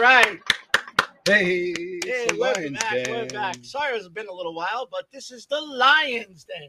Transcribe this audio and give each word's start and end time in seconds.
right. 0.00 0.40
Hey, 1.26 1.72
Hey, 2.02 2.26
the 2.28 2.36
we're 2.38 2.52
Lions 2.54 2.78
back. 2.78 3.06
We're 3.08 3.26
back. 3.26 3.56
Sorry, 3.62 3.96
it's 3.96 4.08
been 4.08 4.28
a 4.28 4.32
little 4.32 4.54
while, 4.54 4.88
but 4.90 5.04
this 5.12 5.30
is 5.30 5.46
the 5.46 5.60
Lions 5.60 6.44
Den 6.44 6.68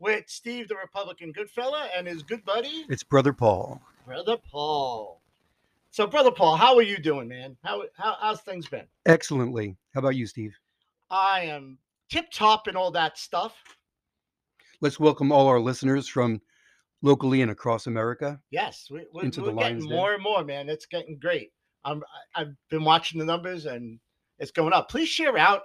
with 0.00 0.24
Steve, 0.26 0.68
the 0.68 0.74
Republican 0.76 1.30
good 1.32 1.48
fella, 1.48 1.88
and 1.96 2.06
his 2.06 2.22
good 2.22 2.44
buddy, 2.44 2.84
It's 2.88 3.04
Brother 3.04 3.32
Paul. 3.32 3.80
Brother 4.04 4.36
Paul. 4.50 5.22
So, 5.92 6.06
Brother 6.08 6.32
Paul, 6.32 6.56
how 6.56 6.74
are 6.74 6.82
you 6.82 6.98
doing, 6.98 7.28
man? 7.28 7.56
How, 7.62 7.84
how 7.96 8.16
how's 8.20 8.40
things 8.40 8.66
been? 8.66 8.86
Excellently. 9.06 9.76
How 9.94 10.00
about 10.00 10.16
you, 10.16 10.26
Steve? 10.26 10.54
I 11.10 11.42
am 11.42 11.78
tip 12.10 12.30
top 12.32 12.66
and 12.66 12.76
all 12.76 12.90
that 12.90 13.16
stuff. 13.16 13.54
Let's 14.80 14.98
welcome 14.98 15.30
all 15.30 15.46
our 15.46 15.60
listeners 15.60 16.08
from 16.08 16.42
locally 17.02 17.42
and 17.42 17.52
across 17.52 17.86
America. 17.86 18.40
Yes, 18.50 18.88
we, 18.90 19.06
we, 19.14 19.22
Into 19.22 19.40
we're 19.42 19.46
the 19.46 19.52
getting 19.52 19.74
Lions 19.78 19.86
Den. 19.86 19.96
more 19.96 20.14
and 20.14 20.22
more, 20.22 20.42
man. 20.44 20.68
It's 20.68 20.86
getting 20.86 21.16
great. 21.18 21.52
I'm, 21.84 22.02
I've 22.34 22.54
been 22.70 22.84
watching 22.84 23.18
the 23.18 23.24
numbers 23.24 23.66
and 23.66 23.98
it's 24.38 24.50
going 24.50 24.72
up. 24.72 24.88
Please 24.88 25.08
share 25.08 25.36
out 25.36 25.62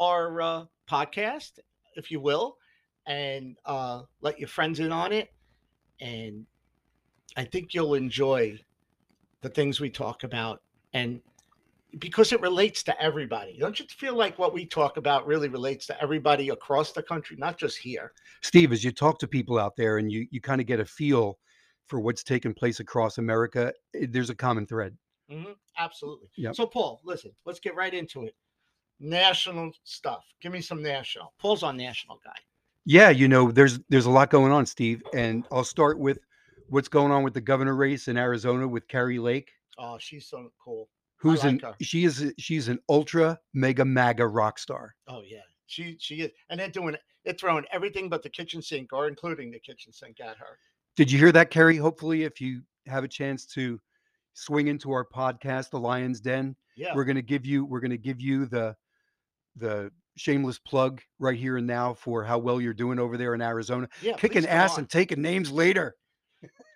our 0.00 0.40
uh, 0.40 0.64
podcast, 0.90 1.58
if 1.96 2.10
you 2.10 2.20
will, 2.20 2.56
and 3.06 3.56
uh, 3.64 4.02
let 4.20 4.38
your 4.38 4.48
friends 4.48 4.80
in 4.80 4.92
on 4.92 5.12
it. 5.12 5.28
And 6.00 6.46
I 7.36 7.44
think 7.44 7.74
you'll 7.74 7.94
enjoy 7.94 8.58
the 9.42 9.48
things 9.48 9.80
we 9.80 9.90
talk 9.90 10.24
about. 10.24 10.62
And 10.92 11.20
because 11.98 12.32
it 12.32 12.40
relates 12.40 12.82
to 12.84 13.02
everybody. 13.02 13.56
Don't 13.58 13.78
you 13.80 13.86
feel 13.86 14.14
like 14.14 14.38
what 14.38 14.52
we 14.52 14.66
talk 14.66 14.96
about 14.98 15.26
really 15.26 15.48
relates 15.48 15.86
to 15.86 16.02
everybody 16.02 16.50
across 16.50 16.92
the 16.92 17.02
country, 17.02 17.36
not 17.38 17.56
just 17.56 17.78
here? 17.78 18.12
Steve, 18.42 18.72
as 18.72 18.84
you 18.84 18.92
talk 18.92 19.18
to 19.20 19.26
people 19.26 19.58
out 19.58 19.74
there 19.76 19.98
and 19.98 20.12
you, 20.12 20.26
you 20.30 20.40
kind 20.40 20.60
of 20.60 20.66
get 20.66 20.80
a 20.80 20.84
feel 20.84 21.38
for 21.86 22.00
what's 22.00 22.22
taking 22.22 22.52
place 22.52 22.80
across 22.80 23.16
America, 23.16 23.72
eh, 23.94 24.06
there's 24.10 24.30
a 24.30 24.34
common 24.34 24.66
thread. 24.66 24.94
Hmm 25.30 25.52
Absolutely. 25.78 26.28
Yep. 26.36 26.54
So, 26.56 26.66
Paul, 26.66 27.00
listen, 27.04 27.32
let's 27.44 27.60
get 27.60 27.74
right 27.76 27.92
into 27.94 28.24
it. 28.24 28.34
National 29.00 29.70
stuff. 29.84 30.24
Give 30.40 30.52
me 30.52 30.60
some 30.60 30.82
national. 30.82 31.32
Paul's 31.38 31.62
on 31.62 31.76
national 31.76 32.20
guy. 32.24 32.34
Yeah, 32.84 33.10
you 33.10 33.28
know, 33.28 33.52
there's 33.52 33.78
there's 33.90 34.06
a 34.06 34.10
lot 34.10 34.30
going 34.30 34.50
on, 34.50 34.64
Steve, 34.66 35.02
and 35.14 35.44
I'll 35.52 35.62
start 35.62 35.98
with 35.98 36.18
what's 36.68 36.88
going 36.88 37.12
on 37.12 37.22
with 37.22 37.34
the 37.34 37.40
governor 37.40 37.74
race 37.76 38.08
in 38.08 38.16
Arizona 38.16 38.66
with 38.66 38.88
Kari 38.88 39.18
Lake, 39.18 39.50
Oh, 39.78 39.96
she's 39.98 40.26
so 40.26 40.50
cool. 40.62 40.88
who's 41.16 41.44
like 41.44 41.52
an 41.52 41.60
her. 41.60 41.74
she 41.80 42.04
is 42.04 42.32
she's 42.38 42.68
an 42.68 42.78
ultra 42.88 43.38
mega 43.54 43.84
maga 43.84 44.26
rock 44.26 44.58
star. 44.58 44.94
Oh 45.06 45.22
yeah, 45.24 45.42
she 45.66 45.96
she 46.00 46.22
is, 46.22 46.30
and 46.50 46.58
they're 46.58 46.68
doing 46.70 46.96
they're 47.24 47.34
throwing 47.34 47.64
everything 47.72 48.08
but 48.08 48.22
the 48.22 48.30
kitchen 48.30 48.60
sink, 48.62 48.92
or 48.92 49.06
including 49.06 49.50
the 49.50 49.60
kitchen 49.60 49.92
sink, 49.92 50.20
at 50.20 50.36
her. 50.38 50.58
Did 50.96 51.12
you 51.12 51.18
hear 51.18 51.32
that, 51.32 51.50
Carrie? 51.50 51.76
Hopefully, 51.76 52.24
if 52.24 52.40
you 52.40 52.62
have 52.86 53.04
a 53.04 53.08
chance 53.08 53.46
to 53.46 53.78
swing 54.38 54.68
into 54.68 54.92
our 54.92 55.04
podcast, 55.04 55.70
The 55.70 55.80
Lion's 55.80 56.20
Den, 56.20 56.54
Yeah. 56.76 56.94
we're 56.94 57.04
going 57.04 57.16
to 57.16 57.22
give 57.22 57.44
you 57.44 57.64
we're 57.64 57.80
going 57.80 57.90
to 57.90 57.98
give 57.98 58.20
you 58.20 58.46
the 58.46 58.76
the 59.56 59.90
shameless 60.16 60.58
plug 60.58 61.00
right 61.18 61.36
here 61.38 61.56
and 61.56 61.66
now 61.66 61.94
for 61.94 62.22
how 62.24 62.38
well 62.38 62.60
you're 62.60 62.74
doing 62.74 62.98
over 62.98 63.16
there 63.16 63.34
in 63.34 63.42
Arizona, 63.42 63.88
yeah, 64.02 64.14
kicking 64.16 64.46
ass 64.46 64.74
on. 64.74 64.80
and 64.80 64.90
taking 64.90 65.20
names 65.22 65.50
later. 65.50 65.94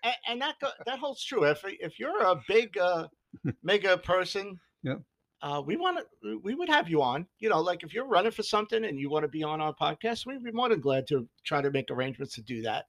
and, 0.04 0.14
and 0.28 0.40
that 0.42 0.56
go, 0.60 0.68
that 0.86 0.98
holds 0.98 1.24
true. 1.24 1.44
If 1.44 1.62
if 1.64 1.98
you're 1.98 2.22
a 2.22 2.40
big 2.48 2.76
uh, 2.78 3.06
mega 3.62 3.96
person, 3.98 4.58
yeah. 4.82 4.96
uh, 5.42 5.62
we 5.64 5.76
want 5.76 5.98
to 6.24 6.40
we 6.42 6.54
would 6.56 6.68
have 6.68 6.88
you 6.88 7.00
on. 7.02 7.26
You 7.38 7.48
know, 7.50 7.60
like 7.60 7.84
if 7.84 7.94
you're 7.94 8.06
running 8.08 8.32
for 8.32 8.42
something 8.42 8.84
and 8.84 8.98
you 8.98 9.08
want 9.10 9.22
to 9.24 9.28
be 9.28 9.44
on 9.44 9.60
our 9.60 9.74
podcast, 9.74 10.26
we'd 10.26 10.42
be 10.42 10.50
more 10.52 10.68
than 10.68 10.80
glad 10.80 11.06
to 11.08 11.28
try 11.44 11.62
to 11.62 11.70
make 11.70 11.90
arrangements 11.90 12.34
to 12.34 12.42
do 12.42 12.62
that. 12.62 12.86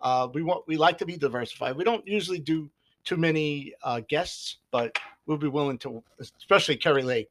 Uh, 0.00 0.28
we 0.32 0.42
want 0.42 0.62
we 0.68 0.76
like 0.76 0.98
to 0.98 1.06
be 1.06 1.16
diversified. 1.16 1.76
We 1.76 1.84
don't 1.84 2.06
usually 2.06 2.38
do 2.40 2.70
too 3.04 3.16
many 3.16 3.74
uh, 3.82 4.00
guests, 4.08 4.58
but 4.70 4.96
we'll 5.26 5.36
be 5.38 5.48
willing 5.48 5.78
to, 5.78 6.02
especially 6.20 6.76
Kari 6.76 7.02
Lake. 7.02 7.30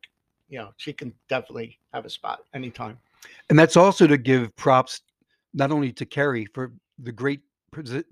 You 0.50 0.60
know, 0.60 0.74
she 0.78 0.92
can 0.94 1.14
definitely 1.30 1.80
have 1.94 2.06
a 2.06 2.10
spot 2.10 2.44
anytime. 2.54 2.98
And 3.50 3.58
that's 3.58 3.78
also 3.78 4.08
to 4.08 4.18
give 4.18 4.54
props 4.56 5.02
not 5.54 5.72
only 5.72 5.92
to 5.94 6.06
Kari 6.06 6.46
for 6.46 6.72
the 7.00 7.12
great 7.12 7.42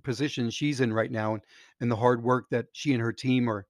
position 0.03 0.49
she's 0.49 0.79
in 0.79 0.93
right 0.93 1.11
now 1.11 1.33
and, 1.33 1.43
and 1.81 1.91
the 1.91 1.95
hard 1.95 2.23
work 2.23 2.45
that 2.49 2.67
she 2.71 2.93
and 2.93 3.01
her 3.01 3.11
team 3.11 3.49
are 3.49 3.65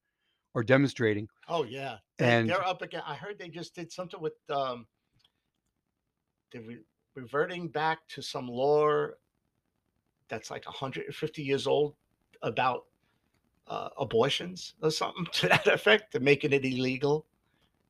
are 0.55 0.63
demonstrating. 0.63 1.27
Oh 1.47 1.63
yeah, 1.63 1.97
And- 2.17 2.49
they're 2.49 2.65
up 2.65 2.81
again. 2.81 3.03
I 3.05 3.15
heard 3.15 3.37
they 3.37 3.49
just 3.49 3.75
did 3.75 3.91
something 3.91 4.19
with 4.19 4.33
um, 4.49 4.87
they're 6.51 6.61
re- 6.61 6.83
reverting 7.15 7.67
back 7.67 7.99
to 8.09 8.21
some 8.21 8.47
lore 8.47 9.17
that's 10.27 10.49
like 10.51 10.65
150 10.65 11.43
years 11.43 11.67
old 11.67 11.95
about 12.41 12.85
uh, 13.69 13.89
abortions 13.97 14.73
or 14.81 14.91
something 14.91 15.25
to 15.33 15.47
that 15.47 15.67
effect, 15.67 16.11
to 16.13 16.19
making 16.19 16.53
it 16.53 16.65
illegal 16.65 17.25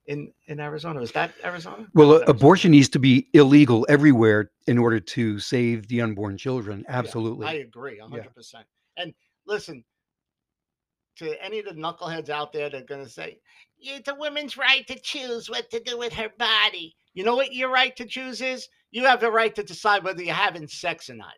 in 0.08 0.32
in 0.48 0.60
Arizona. 0.60 1.02
Is 1.02 1.12
that 1.14 1.32
Arizona? 1.44 1.88
Well, 1.94 2.20
That 2.20 2.28
uh, 2.28 2.32
abortion 2.32 2.72
needs 2.72 2.90
to 2.90 3.00
be 3.00 3.28
illegal 3.34 3.86
everywhere 3.90 4.52
in 4.68 4.78
order 4.78 5.00
to 5.00 5.40
save 5.40 5.88
the 5.88 6.02
unborn 6.02 6.38
children. 6.38 6.84
Yeah, 6.88 6.98
Absolutely. 6.98 7.48
I 7.48 7.54
agree, 7.54 8.00
100%. 8.00 8.56
And 8.98 9.14
listen, 9.46 9.84
to 11.18 11.44
any 11.44 11.60
of 11.60 11.66
the 11.66 11.72
knuckleheads 11.72 12.30
out 12.30 12.52
there 12.52 12.70
that 12.70 12.82
are 12.82 12.86
going 12.86 13.04
to 13.04 13.10
say, 13.10 13.40
it's 13.78 14.10
a 14.10 14.16
woman's 14.16 14.58
right 14.58 14.86
to 14.88 15.00
choose 15.00 15.50
what 15.50 15.70
to 15.70 15.80
do 15.80 15.98
with 15.98 16.14
her 16.14 16.30
body. 16.38 16.96
You 17.14 17.24
know 17.24 17.36
what 17.36 17.54
your 17.54 17.70
right 17.70 17.96
to 17.98 18.06
choose 18.06 18.42
is? 18.42 18.68
You 18.92 19.06
have 19.06 19.22
the 19.22 19.32
right 19.32 19.54
to 19.56 19.64
decide 19.64 20.04
whether 20.04 20.24
you're 20.24 20.34
having 20.34 20.68
sex 20.68 21.10
or 21.10 21.16
not. 21.16 21.34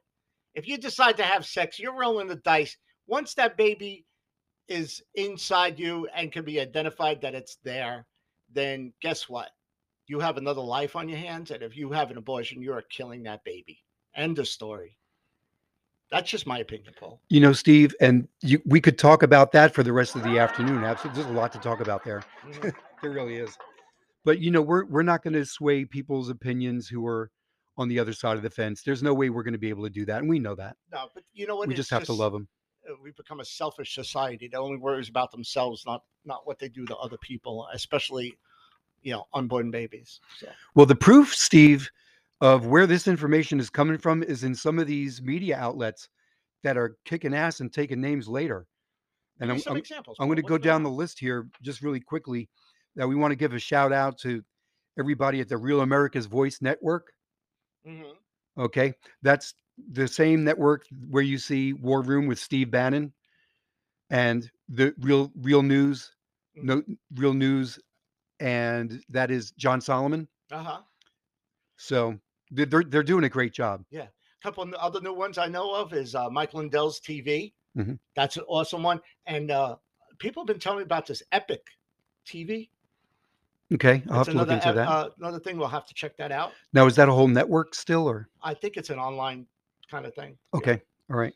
If 0.55 0.67
you 0.67 0.77
decide 0.77 1.17
to 1.17 1.23
have 1.23 1.45
sex, 1.45 1.77
you're 1.77 1.97
rolling 1.97 2.27
the 2.27 2.35
dice. 2.35 2.77
Once 3.07 3.33
that 3.35 3.57
baby 3.57 4.05
is 4.71 5.03
inside 5.15 5.77
you 5.77 6.07
and 6.15 6.31
can 6.31 6.45
be 6.45 6.59
identified 6.59 7.21
that 7.21 7.35
it's 7.35 7.57
there, 7.63 8.07
then 8.53 8.93
guess 9.01 9.29
what? 9.29 9.49
You 10.07 10.19
have 10.19 10.37
another 10.37 10.61
life 10.61 10.95
on 10.95 11.07
your 11.07 11.17
hands. 11.19 11.51
And 11.51 11.61
if 11.61 11.77
you 11.77 11.91
have 11.91 12.09
an 12.11 12.17
abortion, 12.17 12.61
you 12.61 12.73
are 12.73 12.81
killing 12.83 13.23
that 13.23 13.43
baby. 13.43 13.79
End 14.15 14.39
of 14.39 14.47
story. 14.47 14.97
That's 16.09 16.29
just 16.29 16.45
my 16.45 16.59
opinion, 16.59 16.93
Paul. 16.99 17.21
You 17.29 17.39
know, 17.39 17.53
Steve, 17.53 17.95
and 18.01 18.27
you, 18.41 18.61
we 18.65 18.81
could 18.81 18.97
talk 18.97 19.23
about 19.23 19.53
that 19.53 19.73
for 19.73 19.83
the 19.83 19.93
rest 19.93 20.15
of 20.15 20.23
the 20.23 20.39
afternoon. 20.39 20.83
Absolutely, 20.83 21.21
there's 21.21 21.33
a 21.33 21.37
lot 21.37 21.53
to 21.53 21.59
talk 21.59 21.79
about 21.79 22.03
there. 22.03 22.23
Mhm. 22.45 22.73
There 23.01 23.09
really 23.09 23.37
is. 23.37 23.57
But 24.25 24.37
you 24.39 24.51
know, 24.51 24.61
we're 24.61 24.85
we're 24.85 25.01
not 25.01 25.23
going 25.23 25.33
to 25.33 25.43
sway 25.43 25.85
people's 25.85 26.29
opinions 26.29 26.87
who 26.87 27.07
are 27.07 27.31
on 27.77 27.87
the 27.87 27.97
other 27.97 28.13
side 28.13 28.37
of 28.37 28.43
the 28.43 28.49
fence. 28.51 28.83
There's 28.83 29.01
no 29.01 29.11
way 29.11 29.31
we're 29.31 29.41
going 29.41 29.53
to 29.53 29.57
be 29.57 29.69
able 29.69 29.83
to 29.85 29.89
do 29.89 30.05
that, 30.05 30.19
and 30.19 30.29
we 30.29 30.37
know 30.37 30.53
that. 30.53 30.75
no, 30.91 31.07
but 31.15 31.23
you 31.33 31.47
know 31.47 31.55
what? 31.55 31.67
we 31.67 31.73
just 31.73 31.89
have 31.89 32.03
to 32.03 32.13
love 32.13 32.31
them. 32.31 32.47
Uh, 32.91 32.95
We've 33.01 33.15
become 33.15 33.39
a 33.39 33.45
selfish 33.45 33.95
society 33.95 34.47
that 34.49 34.57
only 34.57 34.77
worries 34.77 35.09
about 35.09 35.31
themselves, 35.31 35.83
not 35.85 36.03
not 36.25 36.45
what 36.45 36.59
they 36.59 36.69
do 36.69 36.85
to 36.85 36.97
other 36.97 37.17
people, 37.17 37.67
especially 37.73 38.37
you 39.01 39.13
know 39.13 39.25
unborn 39.33 39.71
babies. 39.71 40.19
So 40.37 40.47
Well, 40.75 40.85
the 40.85 40.95
proof, 40.95 41.33
Steve, 41.33 41.89
of 42.41 42.65
where 42.65 42.87
this 42.87 43.07
information 43.07 43.59
is 43.59 43.69
coming 43.69 43.97
from 43.97 44.23
is 44.23 44.43
in 44.43 44.55
some 44.55 44.79
of 44.79 44.87
these 44.87 45.21
media 45.21 45.57
outlets 45.57 46.09
that 46.63 46.77
are 46.77 46.97
kicking 47.05 47.33
ass 47.33 47.59
and 47.59 47.71
taking 47.71 48.01
names 48.01 48.27
later. 48.27 48.67
And 49.39 49.49
give 49.49 49.55
I'm, 49.55 49.61
some 49.61 49.73
I'm, 49.73 49.79
examples. 49.79 50.17
I'm 50.19 50.27
going 50.27 50.35
to 50.35 50.43
go 50.43 50.57
down 50.57 50.83
the 50.83 50.89
list 50.89 51.19
here 51.19 51.47
just 51.61 51.81
really 51.81 51.99
quickly. 51.99 52.49
That 52.95 53.07
we 53.07 53.15
want 53.15 53.31
to 53.31 53.37
give 53.37 53.53
a 53.53 53.59
shout 53.59 53.93
out 53.93 54.17
to 54.19 54.43
everybody 54.99 55.39
at 55.39 55.47
the 55.47 55.57
Real 55.57 55.81
America's 55.81 56.25
Voice 56.25 56.61
Network. 56.61 57.13
Mhm. 57.87 58.15
Okay, 58.57 58.93
that's 59.21 59.53
the 59.91 60.07
same 60.07 60.43
network 60.43 60.85
where 61.09 61.23
you 61.23 61.37
see 61.37 61.73
War 61.73 62.01
Room 62.01 62.27
with 62.27 62.39
Steve 62.39 62.71
Bannon, 62.71 63.13
and 64.09 64.49
the 64.69 64.93
Real 64.99 65.31
Real 65.41 65.63
News, 65.63 66.11
no 66.55 66.83
Real 67.15 67.33
News, 67.33 67.79
and 68.39 69.01
that 69.09 69.31
is 69.31 69.51
John 69.51 69.81
Solomon. 69.81 70.27
Uh-huh. 70.51 70.79
So 71.77 72.17
they're 72.51 72.83
they're, 72.83 73.03
doing 73.03 73.23
a 73.23 73.29
great 73.29 73.53
job. 73.53 73.83
Yeah, 73.89 74.03
a 74.03 74.43
couple 74.43 74.63
of 74.63 74.73
other 74.73 75.01
new 75.01 75.13
ones 75.13 75.37
I 75.37 75.47
know 75.47 75.73
of 75.73 75.93
is 75.93 76.13
uh, 76.15 76.29
Mike 76.29 76.53
Lindell's 76.53 76.99
TV. 76.99 77.53
Mhm. 77.77 77.97
That's 78.15 78.37
an 78.37 78.43
awesome 78.47 78.83
one. 78.83 78.99
And 79.25 79.49
uh, 79.49 79.77
people 80.19 80.43
have 80.43 80.47
been 80.47 80.59
telling 80.59 80.79
me 80.79 80.83
about 80.83 81.07
this 81.07 81.23
Epoch 81.31 81.65
TV. 82.25 82.69
Okay, 83.73 84.03
I'll 84.09 84.17
have 84.17 84.27
It's 84.27 84.33
to 84.33 84.37
look 84.37 84.49
into 84.49 84.73
that. 84.73 84.87
Uh, 84.87 85.09
another 85.19 85.39
thing. 85.39 85.57
We'll 85.57 85.69
have 85.69 85.87
to 85.87 85.93
check 85.93 86.17
that 86.17 86.31
out. 86.33 86.51
now, 86.73 86.85
is 86.87 86.95
that 86.97 87.07
a 87.07 87.13
whole 87.13 87.29
network 87.29 87.73
still, 87.73 88.07
or 88.07 88.27
I 88.43 88.53
think 88.53 88.75
it's 88.75 88.89
an 88.89 88.99
online 88.99 89.47
kind 89.91 90.05
of 90.05 90.15
thing. 90.15 90.37
Yeah. 90.53 90.57
okay, 90.57 90.81
all 91.11 91.17
right? 91.17 91.33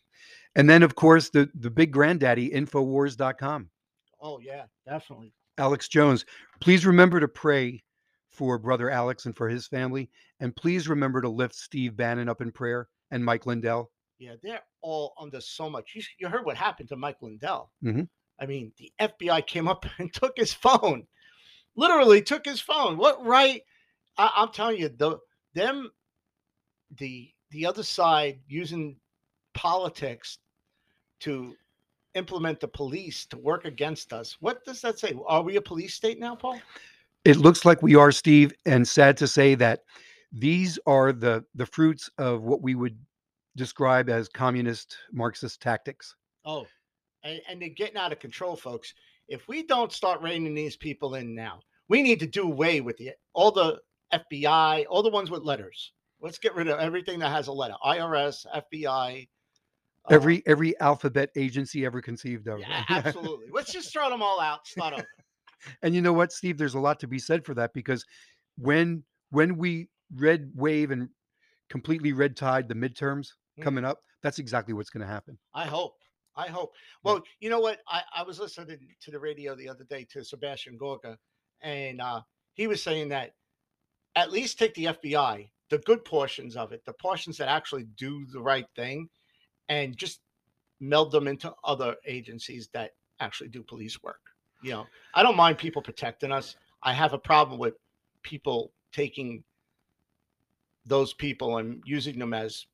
And 0.56 0.70
then, 0.70 0.82
of 0.84 0.96
course, 0.96 1.30
the 1.30 1.50
the 1.56 1.70
big 1.70 1.92
granddaddy, 1.92 2.50
Infowars.com. 2.50 3.70
Oh 4.22 4.40
yeah, 4.40 4.64
definitely. 4.88 5.34
Alex 5.58 5.88
Jones. 5.88 6.26
Please 6.62 6.86
remember 6.86 7.20
to 7.20 7.28
pray 7.28 7.84
for 8.30 8.58
brother 8.58 8.90
Alex 8.90 9.26
and 9.26 9.36
for 9.36 9.48
his 9.50 9.68
family, 9.68 10.10
and 10.40 10.56
please 10.56 10.88
remember 10.88 11.22
to 11.22 11.30
lift 11.30 11.56
Steve 11.56 11.96
Bannon 11.96 12.30
up 12.30 12.42
in 12.42 12.52
prayer 12.52 12.88
and 13.12 13.24
Mike 13.24 13.46
Lindell. 13.46 13.92
Yeah, 14.18 14.36
they're 14.42 14.62
all 14.82 15.14
under 15.20 15.42
so 15.42 15.70
much. 15.70 15.92
You, 15.94 16.02
you 16.20 16.30
heard 16.30 16.46
what 16.46 16.56
happened 16.58 16.90
to 16.90 16.96
Mike 16.96 17.18
Lindell. 17.22 17.72
Mhm. 17.84 18.08
I 18.40 18.46
mean, 18.46 18.72
the 18.78 18.92
FBI 19.00 19.46
came 19.48 19.68
up 19.68 19.86
and 20.00 20.14
took 20.14 20.38
his 20.38 20.54
phone, 20.54 21.06
literally 21.76 22.22
took 22.22 22.46
his 22.46 22.62
phone. 22.62 22.98
What 22.98 23.26
right? 23.26 23.62
I, 24.18 24.32
I'm 24.38 24.52
telling 24.52 24.80
you, 24.80 24.90
the 24.90 25.18
them, 25.54 25.92
the 26.98 27.30
the 27.56 27.66
other 27.66 27.84
side 27.84 28.40
using 28.48 28.98
politics 29.54 30.38
to 31.22 31.56
implement 32.14 32.60
the 32.60 32.68
police 32.68 33.26
to 33.28 33.38
work 33.38 33.66
against 33.66 34.14
us. 34.14 34.38
What 34.42 34.64
does 34.66 34.82
that 34.82 35.00
say? 35.00 35.14
Are 35.26 35.42
we 35.42 35.56
a 35.56 35.62
police 35.62 35.94
state 35.94 36.20
now, 36.20 36.36
Paul? 36.36 36.60
It 37.24 37.38
looks 37.38 37.66
like 37.66 37.82
we 37.82 37.96
are, 37.96 38.12
Steve, 38.12 38.54
and 38.66 38.88
sad 38.88 39.18
to 39.18 39.28
say 39.28 39.56
that 39.56 39.84
these 40.32 40.78
are 40.86 41.14
the 41.14 41.46
the 41.56 41.66
fruits 41.66 42.10
of 42.18 42.44
what 42.44 42.62
we 42.62 42.76
would 42.76 42.98
describe 43.56 44.10
as 44.10 44.28
communist 44.28 44.98
Marxist 45.12 45.62
tactics. 45.62 46.16
Oh, 46.44 46.68
and, 47.24 47.42
and 47.50 47.62
they're 47.62 47.70
getting 47.70 47.98
out 47.98 48.12
of 48.12 48.20
control, 48.20 48.56
folks. 48.56 48.94
If 49.28 49.48
we 49.48 49.64
don't 49.64 49.92
start 49.92 50.22
reining 50.22 50.54
these 50.54 50.76
people 50.76 51.16
in 51.16 51.34
now, 51.34 51.62
we 51.88 52.04
need 52.04 52.20
to 52.20 52.28
do 52.28 52.44
away 52.44 52.82
with 52.82 52.98
the 52.98 53.12
all 53.34 53.52
the 53.52 53.80
FBI, 54.14 54.86
all 54.90 55.02
the 55.02 55.10
ones 55.10 55.32
with 55.32 55.44
letters. 55.44 55.94
Let's 56.22 56.38
get 56.38 56.56
rid 56.56 56.68
of 56.68 56.80
everything 56.80 57.20
that 57.20 57.30
has 57.30 57.48
a 57.48 57.52
letter. 57.52 57.76
IRS, 57.86 58.46
FBI. 58.56 59.28
uh, 60.10 60.14
Every 60.14 60.44
every 60.46 60.80
alphabet 60.80 61.30
agency 61.36 61.86
ever 61.86 62.02
conceived 62.02 62.48
of. 62.48 62.60
yeah, 62.60 62.84
absolutely. 62.90 63.48
Let's 63.52 63.72
just 63.72 63.92
throw 63.92 64.10
them 64.10 64.22
all 64.22 64.40
out. 64.40 64.66
Start 64.68 64.94
over. 64.94 65.08
and 65.84 65.94
you 65.94 66.02
know 66.02 66.14
what, 66.14 66.32
Steve? 66.32 66.58
There's 66.58 66.76
a 66.76 66.80
lot 66.80 67.00
to 67.02 67.08
be 67.08 67.20
said 67.20 67.46
for 67.46 67.54
that 67.56 67.74
because 67.74 68.06
when 68.58 69.04
when 69.32 69.58
we 69.58 69.90
red 70.16 70.52
wave 70.56 70.92
and 70.92 71.10
completely 71.70 72.14
red 72.14 72.36
tide 72.38 72.68
the 72.70 72.76
midterms 72.76 73.30
Mhm. 73.60 73.64
coming 73.64 73.86
up, 73.86 74.00
that's 74.22 74.40
exactly 74.40 74.74
what's 74.74 74.90
going 74.90 75.02
to 75.06 75.12
happen. 75.12 75.38
I 75.54 75.66
hope. 75.66 75.96
I 76.38 76.48
hope. 76.48 76.74
Well, 77.04 77.22
you 77.40 77.50
know 77.50 77.60
what? 77.62 77.80
I, 77.88 78.02
I 78.14 78.24
was 78.24 78.40
listening 78.40 78.78
to 79.02 79.12
the 79.12 79.20
radio 79.20 79.56
the 79.56 79.70
other 79.70 79.86
day 79.86 80.06
to 80.12 80.24
Sebastian 80.24 80.76
Gorka, 80.78 81.18
and 81.62 82.02
uh, 82.02 82.22
he 82.56 82.68
was 82.68 82.84
saying 82.84 83.08
that 83.10 83.36
at 84.18 84.32
least 84.34 84.60
take 84.60 84.74
the 84.74 84.86
FBI, 84.86 85.50
the 85.70 85.78
good 85.80 86.04
portions 86.06 86.56
of 86.56 86.72
it, 86.72 86.84
the 86.86 86.94
portions 86.94 87.38
that 87.38 87.48
actually 87.48 87.86
do 87.98 88.26
the 88.32 88.42
right 88.42 88.68
thing, 88.76 89.10
and 89.70 89.98
just 89.98 90.22
meld 90.80 91.12
them 91.12 91.28
into 91.28 91.54
other 91.64 91.96
agencies 92.06 92.70
that 92.74 92.92
actually 93.20 93.50
do 93.50 93.64
police 93.64 94.02
work. 94.04 94.22
You 94.62 94.72
know, 94.72 94.88
I 95.14 95.24
don't 95.24 95.38
mind 95.38 95.58
people 95.58 95.82
protecting 95.82 96.32
us. 96.32 96.56
I 96.84 96.94
have 96.94 97.14
a 97.14 97.18
problem 97.18 97.60
with 97.60 97.76
people 98.22 98.72
taking 98.92 99.44
those 100.86 101.14
people 101.14 101.58
and 101.58 101.82
using 101.86 102.20
them 102.20 102.34
as 102.34 102.68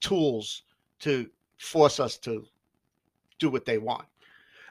tools 0.00 0.62
to 1.00 1.28
force 1.58 2.00
us 2.00 2.18
to 2.18 2.44
do 3.38 3.50
what 3.50 3.64
they 3.64 3.78
want. 3.78 4.06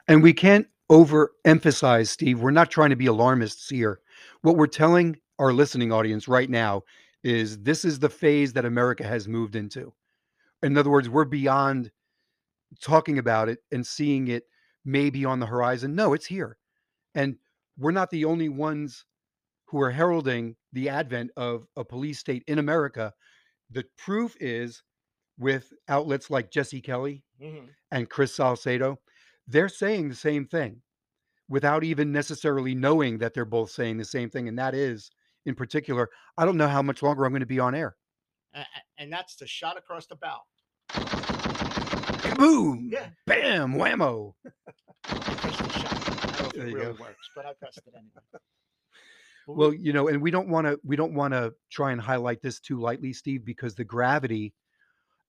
And 0.08 0.22
we 0.22 0.32
can't 0.32 0.66
overemphasize, 0.90 2.08
Steve. 2.08 2.40
We're 2.40 2.50
not 2.52 2.70
trying 2.70 2.90
to 2.90 2.96
be 2.96 3.06
alarmists 3.06 3.68
here. 3.68 4.00
What 4.42 4.56
we're 4.56 4.66
telling 4.68 5.16
our 5.38 5.52
listening 5.52 5.92
audience 5.92 6.28
right 6.28 6.48
now 6.48 6.82
is 7.22 7.58
this 7.58 7.84
is 7.84 7.98
the 7.98 8.08
phase 8.08 8.52
that 8.52 8.64
America 8.64 9.04
has 9.04 9.28
moved 9.28 9.56
into. 9.56 9.92
In 10.62 10.76
other 10.76 10.90
words, 10.90 11.08
we're 11.08 11.24
beyond 11.24 11.90
talking 12.80 13.18
about 13.18 13.48
it 13.48 13.58
and 13.72 13.86
seeing 13.86 14.28
it 14.28 14.44
maybe 14.84 15.24
on 15.24 15.40
the 15.40 15.46
horizon. 15.46 15.94
No, 15.94 16.12
it's 16.12 16.26
here. 16.26 16.58
And 17.14 17.36
we're 17.78 17.90
not 17.90 18.10
the 18.10 18.24
only 18.24 18.48
ones 18.48 19.04
who 19.66 19.80
are 19.80 19.90
heralding 19.90 20.56
the 20.72 20.88
advent 20.88 21.30
of 21.36 21.66
a 21.76 21.84
police 21.84 22.18
state 22.18 22.44
in 22.46 22.58
America. 22.58 23.12
The 23.70 23.84
proof 23.98 24.36
is 24.40 24.82
with 25.38 25.72
outlets 25.88 26.30
like 26.30 26.50
Jesse 26.50 26.80
Kelly, 26.80 27.24
mm-hmm. 27.42 27.66
and 27.90 28.08
Chris 28.08 28.34
Salcedo, 28.34 28.98
they're 29.46 29.68
saying 29.68 30.08
the 30.08 30.14
same 30.14 30.46
thing 30.46 30.82
without 31.48 31.84
even 31.84 32.10
necessarily 32.12 32.74
knowing 32.74 33.18
that 33.18 33.34
they're 33.34 33.44
both 33.44 33.70
saying 33.70 33.98
the 33.98 34.04
same 34.04 34.30
thing. 34.30 34.48
And 34.48 34.58
that 34.58 34.74
is, 34.74 35.10
in 35.46 35.54
particular, 35.54 36.10
I 36.36 36.44
don't 36.44 36.56
know 36.56 36.68
how 36.68 36.82
much 36.82 37.02
longer 37.02 37.24
I'm 37.24 37.32
going 37.32 37.40
to 37.40 37.46
be 37.46 37.60
on 37.60 37.74
air. 37.74 37.96
And 38.98 39.12
that's 39.12 39.36
the 39.36 39.46
shot 39.46 39.76
across 39.78 40.06
the 40.06 40.16
bow. 40.16 40.38
Kaboom! 42.20 42.88
Yeah. 42.90 43.08
Bam! 43.26 43.74
Whammo! 43.74 44.32
I 45.04 45.14
pressed 45.14 45.58
the 45.58 45.70
shot. 45.70 45.92
I 45.92 46.36
don't 46.38 46.40
know 46.40 46.46
if 46.48 46.52
There 46.54 46.66
it 46.68 46.74
really 46.74 46.92
go. 46.94 47.02
works, 47.02 47.30
but 47.34 47.46
I 47.46 47.52
pressed 47.58 47.78
it 47.86 47.94
anyway. 47.94 48.10
Well, 49.48 49.72
you 49.72 49.92
know, 49.92 50.08
and 50.08 50.20
we 50.20 50.32
don't 50.32 50.48
want 50.48 50.66
to 50.66 50.76
we 50.82 50.96
don't 50.96 51.14
want 51.14 51.32
to 51.32 51.54
try 51.70 51.92
and 51.92 52.00
highlight 52.00 52.42
this 52.42 52.58
too 52.58 52.80
lightly, 52.80 53.12
Steve, 53.12 53.44
because 53.44 53.76
the 53.76 53.84
gravity 53.84 54.52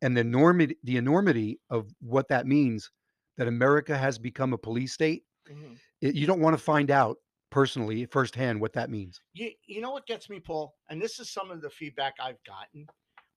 and 0.01 0.17
the 0.17 0.21
enormity 0.21 0.75
the 0.83 0.97
enormity 0.97 1.59
of 1.69 1.93
what 2.01 2.27
that 2.29 2.47
means 2.47 2.89
that 3.37 3.47
America 3.47 3.95
has 3.95 4.17
become 4.17 4.53
a 4.53 4.57
police 4.57 4.91
state. 4.93 5.21
Mhm. 5.47 5.77
It, 6.01 6.15
you 6.15 6.25
don't 6.25 6.39
want 6.39 6.57
to 6.57 6.63
find 6.63 6.89
out 6.89 7.17
personally 7.49 8.05
firsthand 8.05 8.59
what 8.59 8.73
that 8.73 8.89
means. 8.89 9.21
you, 9.33 9.51
you 9.65 9.81
know 9.81 9.91
what 9.91 10.05
gets 10.05 10.29
me, 10.29 10.39
Paul? 10.39 10.75
And 10.89 11.01
this 11.01 11.19
is 11.19 11.29
some 11.29 11.51
of 11.51 11.61
the 11.61 11.69
feedback 11.69 12.15
I've 12.19 12.44
gotten 12.44 12.88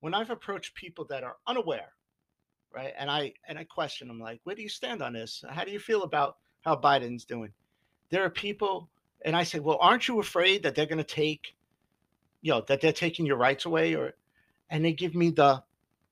when 0.00 0.14
I've 0.14 0.30
approached 0.30 0.74
people 0.74 1.04
that 1.06 1.22
are 1.22 1.36
unaware, 1.46 1.92
right? 2.74 2.92
And 2.98 3.10
I 3.10 3.34
and 3.46 3.58
I 3.58 3.64
question 3.64 4.08
them 4.08 4.18
like, 4.18 4.40
where 4.44 4.56
do 4.56 4.62
you 4.62 4.68
stand 4.68 5.02
on 5.02 5.12
this? 5.12 5.44
How 5.48 5.64
do 5.64 5.70
you 5.70 5.78
feel 5.78 6.02
about 6.02 6.36
how 6.62 6.76
Biden's 6.76 7.24
doing? 7.24 7.52
There 8.10 8.24
are 8.24 8.30
people, 8.30 8.88
and 9.24 9.36
I 9.36 9.44
say, 9.44 9.60
well, 9.60 9.78
aren't 9.80 10.08
you 10.08 10.18
afraid 10.18 10.64
that 10.64 10.74
they're 10.74 10.86
going 10.86 10.98
to 10.98 11.04
take, 11.04 11.54
you 12.40 12.52
know, 12.52 12.64
that 12.66 12.80
they're 12.80 12.92
taking 12.92 13.26
your 13.26 13.36
rights 13.36 13.66
away, 13.66 13.94
or, 13.94 14.14
and 14.68 14.84
they 14.84 14.92
give 14.92 15.14
me 15.14 15.30
the, 15.30 15.62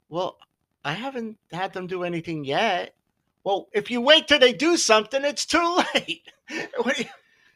well, 0.08 0.38
I 0.84 0.92
haven't 0.92 1.38
had 1.52 1.72
them 1.72 1.88
do 1.88 2.04
anything 2.04 2.44
yet. 2.44 2.94
Well, 3.42 3.68
if 3.72 3.90
you 3.90 4.00
wait 4.00 4.28
till 4.28 4.38
they 4.38 4.52
do 4.52 4.76
something, 4.76 5.24
it's 5.24 5.46
too 5.46 5.80
late. 5.94 6.22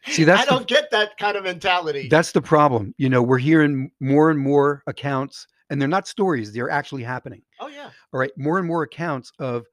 What 0.02 0.06
do 0.06 0.10
you- 0.12 0.16
See, 0.16 0.24
that's 0.24 0.42
I 0.42 0.44
don't 0.54 0.66
get 0.66 0.90
that 0.90 1.16
kind 1.18 1.36
of 1.36 1.44
mentality. 1.44 2.08
That's 2.08 2.32
the 2.32 2.42
problem. 2.42 2.94
You 2.98 3.08
know, 3.08 3.22
we're 3.22 3.38
hearing 3.38 3.90
more 4.00 4.30
and 4.30 4.38
more 4.40 4.82
accounts, 4.86 5.46
and 5.70 5.80
they're 5.80 5.88
not 5.88 6.06
stories, 6.08 6.52
they're 6.52 6.70
actually 6.70 7.02
happening. 7.04 7.42
oh 7.60 7.68
yeah. 7.68 7.90
All 8.12 8.20
right. 8.20 8.32
More 8.36 8.58
and 8.58 8.66
more 8.66 8.82
accounts 8.82 9.32
of 9.38 9.66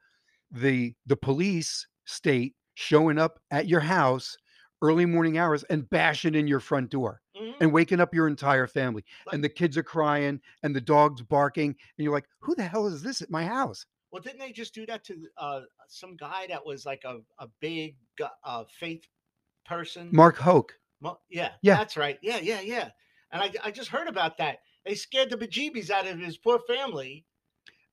the 0.51 0.93
the 1.05 1.15
police 1.17 1.87
state 2.05 2.55
showing 2.75 3.17
up 3.19 3.39
at 3.51 3.67
your 3.67 3.79
house 3.81 4.37
early 4.81 5.05
morning 5.05 5.37
hours 5.37 5.63
and 5.65 5.89
bashing 5.89 6.35
in 6.35 6.47
your 6.47 6.59
front 6.61 6.89
door 6.89 7.21
Mhm. 7.37 7.55
and 7.59 7.73
waking 7.73 7.99
up 7.99 8.13
your 8.13 8.27
entire 8.27 8.65
family. 8.65 9.03
Like- 9.25 9.33
And 9.35 9.43
the 9.43 9.49
kids 9.49 9.77
are 9.77 9.83
crying 9.83 10.39
and 10.63 10.73
the 10.75 10.79
dog's 10.81 11.21
barking. 11.21 11.69
And 11.71 12.03
you're 12.03 12.13
like, 12.13 12.27
who 12.39 12.55
the 12.55 12.63
hell 12.63 12.87
is 12.87 13.01
this 13.03 13.21
at 13.21 13.29
my 13.29 13.45
house? 13.45 13.85
Well, 14.11 14.21
didn't 14.21 14.39
they 14.39 14.51
just 14.53 14.73
do 14.73 14.85
that 14.85 15.03
to 15.03 15.27
uh, 15.37 15.61
some 15.89 16.15
guy 16.15 16.47
that 16.47 16.65
was 16.65 16.85
like 16.85 17.03
a, 17.03 17.19
a 17.39 17.47
big 17.59 17.95
uh, 18.43 18.63
faith 18.79 19.05
person? 19.65 20.09
Mark 20.11 20.37
Houck. 20.37 20.73
Mo- 21.01 21.19
yeah, 21.29 21.51
Yeah. 21.61 21.77
that's 21.77 21.97
right. 21.97 22.19
Yeah, 22.21 22.39
yeah, 22.39 22.61
yeah. 22.61 22.89
And 23.31 23.41
I, 23.41 23.51
I 23.63 23.71
just 23.71 23.89
heard 23.89 24.07
about 24.07 24.37
that. 24.37 24.59
They 24.85 24.95
scared 24.95 25.29
the 25.29 25.37
bejeebies 25.37 25.89
out 25.89 26.07
of 26.07 26.19
his 26.19 26.37
poor 26.37 26.59
family. 26.59 27.25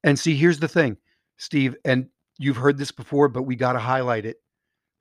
And 0.02 0.18
see, 0.18 0.36
here's 0.36 0.58
the 0.60 0.68
thing, 0.68 0.96
Steve, 1.36 1.76
and 1.84 2.08
you've 2.38 2.56
heard 2.56 2.78
this 2.78 2.92
before, 2.92 3.28
but 3.28 3.42
we 3.42 3.56
got 3.56 3.72
to 3.72 3.78
highlight 3.78 4.24
it 4.24 4.36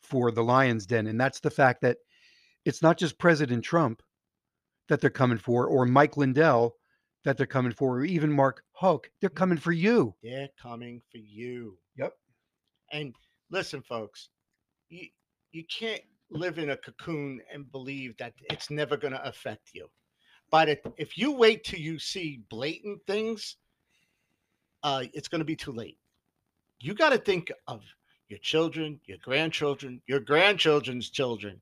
for 0.04 0.32
the 0.32 0.44
Lions 0.44 0.86
Den. 0.86 1.08
And 1.08 1.20
that's 1.20 1.40
the 1.40 1.52
fact 1.52 1.82
that 1.82 1.98
it's 2.66 2.82
not 2.82 2.98
just 2.98 3.18
President 3.20 3.64
Trump 3.64 4.02
that 4.88 5.02
they're 5.02 5.10
coming 5.10 5.38
for, 5.38 5.68
or 5.68 5.86
Mike 5.86 6.18
Lindell 6.18 6.76
that 7.24 7.38
they're 7.38 7.46
coming 7.46 7.72
for, 7.72 7.98
or 8.00 8.06
even 8.06 8.32
Mark 8.32 8.64
Houck. 8.74 9.10
They're 9.20 9.30
mm-hmm. 9.30 9.38
coming 9.38 9.58
for 9.58 9.72
you. 9.72 10.16
They're 10.22 10.50
coming 10.62 11.02
for 11.12 11.18
you. 11.18 11.78
Yep. 11.98 12.14
And 12.92 13.16
listen, 13.50 13.82
folks, 13.82 14.30
you 14.90 15.08
you 15.52 15.64
can't 15.66 16.02
live 16.30 16.58
in 16.58 16.72
a 16.72 16.78
cocoon 16.78 17.42
and 17.54 17.72
believe 17.72 18.18
that 18.18 18.34
it's 18.52 18.70
never 18.70 18.98
going 18.98 19.14
to 19.14 19.28
affect 19.28 19.70
you. 19.74 19.88
But 20.52 20.70
if, 20.70 20.80
if 20.98 21.18
you 21.18 21.32
wait 21.32 21.64
till 21.64 21.80
you 21.80 22.00
see 22.00 22.42
blatant 22.50 23.02
things, 23.08 23.58
uh, 24.84 25.04
it's 25.14 25.28
going 25.28 25.40
to 25.40 25.46
be 25.46 25.56
too 25.56 25.72
late. 25.72 25.98
You 26.80 26.94
got 26.94 27.10
to 27.10 27.18
think 27.18 27.52
of 27.68 27.82
your 28.30 28.40
children, 28.40 29.00
your 29.06 29.18
grandchildren, 29.24 30.02
your 30.08 30.20
grandchildren's 30.20 31.10
children. 31.10 31.62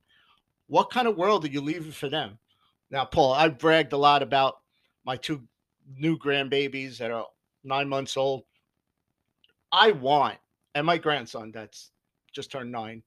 What 0.67 0.89
kind 0.89 1.07
of 1.07 1.17
world 1.17 1.45
are 1.45 1.49
you 1.49 1.61
leaving 1.61 1.91
for 1.91 2.09
them? 2.09 2.37
Now, 2.89 3.05
Paul, 3.05 3.33
I've 3.33 3.57
bragged 3.57 3.93
a 3.93 3.97
lot 3.97 4.21
about 4.21 4.55
my 5.05 5.17
two 5.17 5.43
new 5.97 6.17
grandbabies 6.17 6.97
that 6.97 7.11
are 7.11 7.27
nine 7.63 7.89
months 7.89 8.17
old. 8.17 8.43
I 9.71 9.91
want, 9.91 10.37
and 10.75 10.85
my 10.85 10.97
grandson 10.97 11.51
that's 11.51 11.91
just 12.33 12.51
turned 12.51 12.71
nine, 12.71 13.03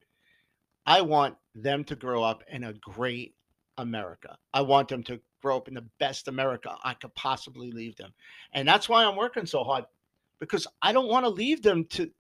I 0.87 1.01
want 1.01 1.37
them 1.55 1.85
to 1.85 1.97
grow 1.97 2.23
up 2.23 2.45
in 2.51 2.65
a 2.65 2.73
great 2.75 3.35
America. 3.79 4.37
I 4.55 4.63
want 4.63 4.89
them 4.89 5.03
to 5.05 5.21
grow 5.43 5.57
up 5.57 5.69
in 5.69 5.75
the 5.75 5.85
best 5.99 6.29
America 6.29 6.77
I 6.83 6.95
could 6.95 7.15
possibly 7.15 7.71
leave 7.71 7.97
them. 7.97 8.13
And 8.53 8.67
that's 8.67 8.89
why 8.89 9.05
I'm 9.05 9.17
working 9.17 9.47
so 9.47 9.65
hard 9.65 9.85
because 10.39 10.67
I 10.83 10.93
don't 10.93 11.09
want 11.09 11.25
to 11.25 11.31
leave 11.31 11.63
them 11.63 11.85
to 11.91 12.11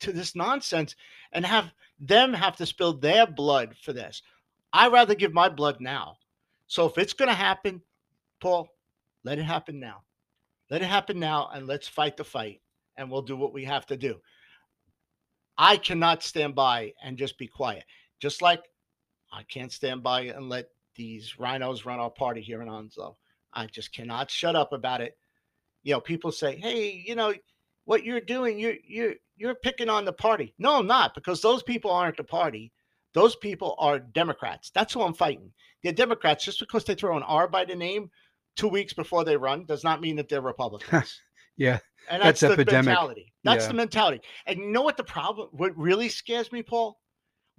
to 0.00 0.12
this 0.12 0.34
nonsense 0.34 0.96
and 1.32 1.46
have 1.46 1.72
them 2.00 2.32
have 2.32 2.56
to 2.56 2.66
spill 2.66 2.94
their 2.94 3.24
blood 3.24 3.76
for 3.82 3.92
this. 3.92 4.22
I'd 4.72 4.92
rather 4.92 5.14
give 5.14 5.32
my 5.32 5.48
blood 5.48 5.80
now. 5.80 6.16
So 6.66 6.86
if 6.86 6.98
it's 6.98 7.12
going 7.12 7.28
to 7.28 7.34
happen, 7.34 7.80
Paul, 8.40 8.68
let 9.22 9.38
it 9.38 9.44
happen 9.44 9.78
now. 9.78 10.02
Let 10.70 10.82
it 10.82 10.86
happen 10.86 11.20
now 11.20 11.50
and 11.54 11.68
let's 11.68 11.86
fight 11.86 12.16
the 12.16 12.24
fight 12.24 12.60
and 12.96 13.10
we'll 13.10 13.22
do 13.22 13.36
what 13.36 13.52
we 13.52 13.64
have 13.64 13.86
to 13.86 13.96
do. 13.96 14.16
I 15.56 15.76
cannot 15.76 16.24
stand 16.24 16.56
by 16.56 16.94
and 17.04 17.16
just 17.16 17.38
be 17.38 17.46
quiet. 17.46 17.84
Just 18.22 18.40
like 18.40 18.62
I 19.32 19.42
can't 19.42 19.72
stand 19.72 20.04
by 20.04 20.20
and 20.22 20.48
let 20.48 20.68
these 20.94 21.34
RINOs 21.40 21.84
run 21.84 21.98
our 21.98 22.08
party 22.10 22.40
here 22.40 22.62
in 22.62 22.68
Onslow. 22.68 23.16
I 23.52 23.66
just 23.66 23.92
cannot 23.92 24.30
shut 24.30 24.54
up 24.54 24.72
about 24.72 25.00
it. 25.00 25.18
You 25.82 25.94
know, 25.94 26.00
people 26.00 26.30
say, 26.30 26.54
hey, 26.56 27.02
you 27.04 27.16
know, 27.16 27.34
what 27.84 28.04
you're 28.04 28.20
doing, 28.20 28.60
you're 28.60 28.76
you're 28.86 29.14
you're 29.36 29.56
picking 29.56 29.88
on 29.88 30.04
the 30.04 30.12
party. 30.12 30.54
No, 30.60 30.78
I'm 30.78 30.86
not, 30.86 31.14
because 31.16 31.42
those 31.42 31.64
people 31.64 31.90
aren't 31.90 32.16
the 32.16 32.22
party. 32.22 32.70
Those 33.12 33.34
people 33.34 33.74
are 33.80 33.98
Democrats. 33.98 34.70
That's 34.72 34.94
who 34.94 35.02
I'm 35.02 35.14
fighting. 35.14 35.52
They're 35.82 35.92
Democrats. 35.92 36.44
Just 36.44 36.60
because 36.60 36.84
they 36.84 36.94
throw 36.94 37.16
an 37.16 37.24
R 37.24 37.48
by 37.48 37.64
the 37.64 37.74
name 37.74 38.08
two 38.54 38.68
weeks 38.68 38.92
before 38.92 39.24
they 39.24 39.36
run 39.36 39.64
does 39.66 39.82
not 39.82 40.00
mean 40.00 40.14
that 40.16 40.28
they're 40.28 40.40
Republicans. 40.40 41.20
Yeah. 41.58 41.80
And 42.08 42.22
that's, 42.22 42.40
That's 42.40 42.56
the 42.56 42.62
epidemic. 42.62 42.86
mentality. 42.86 43.32
That's 43.44 43.64
Yeah. 43.64 43.68
the 43.68 43.74
mentality. 43.74 44.20
And 44.46 44.58
you 44.58 44.70
know 44.72 44.80
what 44.80 44.96
the 44.96 45.04
problem, 45.04 45.48
what 45.52 45.76
really 45.76 46.08
scares 46.08 46.50
me, 46.50 46.62
Paul? 46.62 46.98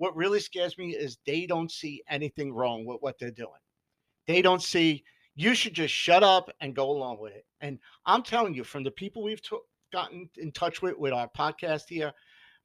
What 0.03 0.17
really 0.17 0.41
scares 0.41 0.77
me 0.77 0.89
is 0.89 1.17
they 1.25 1.45
don't 1.45 1.71
see 1.71 2.03
anything 2.09 2.51
wrong 2.51 2.85
with 2.85 2.97
what 2.99 3.17
they're 3.17 3.31
doing. 3.31 3.61
They 4.27 4.41
don't 4.41 4.61
see, 4.61 5.01
you 5.35 5.55
should 5.55 5.73
just 5.73 5.93
shut 5.93 6.23
up 6.23 6.49
and 6.59 6.75
go 6.75 6.89
along 6.91 7.19
with 7.21 7.31
it. 7.33 7.45
And 7.61 7.79
I'm 8.05 8.21
telling 8.21 8.53
you, 8.53 8.65
from 8.65 8.83
the 8.83 8.91
people 8.91 9.23
we've 9.23 9.41
to- 9.43 9.61
gotten 9.93 10.29
in 10.35 10.51
touch 10.51 10.81
with 10.81 10.97
with 10.97 11.13
our 11.13 11.29
podcast 11.29 11.83
here, 11.87 12.11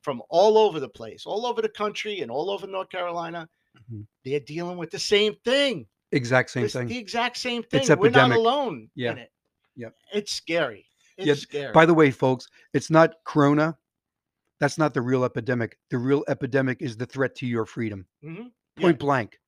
from 0.03 0.21
all 0.31 0.59
over 0.59 0.81
the 0.81 0.89
place, 0.89 1.27
all 1.27 1.47
over 1.47 1.63
the 1.63 1.69
country 1.69 2.23
and 2.23 2.31
all 2.33 2.51
over 2.51 2.67
North 2.67 2.89
Carolina, 2.89 3.49
Mhm. 3.89 4.05
they're 4.25 4.41
dealing 4.41 4.77
with 4.77 4.91
the 4.91 4.99
same 4.99 5.37
thing. 5.45 5.87
Exact 6.11 6.51
same 6.51 6.65
It's 6.65 6.73
thing. 6.75 6.89
the 6.89 6.99
exact 6.99 7.37
same 7.37 7.63
thing. 7.63 7.83
It's 7.83 7.91
We're 7.91 8.11
not 8.11 8.33
alone 8.33 8.91
Yeah. 8.97 9.13
in 9.13 9.19
it. 9.19 9.33
Yep. 9.77 9.95
It's 10.13 10.33
scary. 10.33 10.89
It's 11.17 11.27
Yeah, 11.29 11.35
scary. 11.35 11.73
By 11.73 11.87
the 11.87 11.95
way, 11.95 12.11
folks, 12.11 12.49
it's 12.75 12.91
not 12.91 13.15
Corona. 13.25 13.79
That's 14.61 14.79
not 14.79 14.93
the 14.95 15.03
real 15.03 15.25
epidemic. 15.25 15.79
The 15.91 15.99
real 15.99 16.25
epidemic 16.29 16.83
is 16.83 16.97
the 16.97 17.07
threat 17.07 17.35
to 17.37 17.47
your 17.47 17.65
freedom. 17.67 18.07
Mhm. 18.25 18.53
Point 18.77 18.99
blank. 18.99 19.39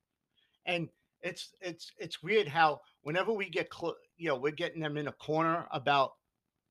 and 0.66 0.88
it's 1.22 1.52
it's 1.60 1.90
it's 1.98 2.22
weird 2.22 2.46
how 2.48 2.80
whenever 3.02 3.32
we 3.32 3.48
get 3.48 3.72
cl- 3.72 3.96
you 4.16 4.28
know 4.28 4.36
we're 4.36 4.52
getting 4.52 4.80
them 4.80 4.96
in 4.96 5.08
a 5.08 5.12
corner 5.12 5.66
about 5.72 6.12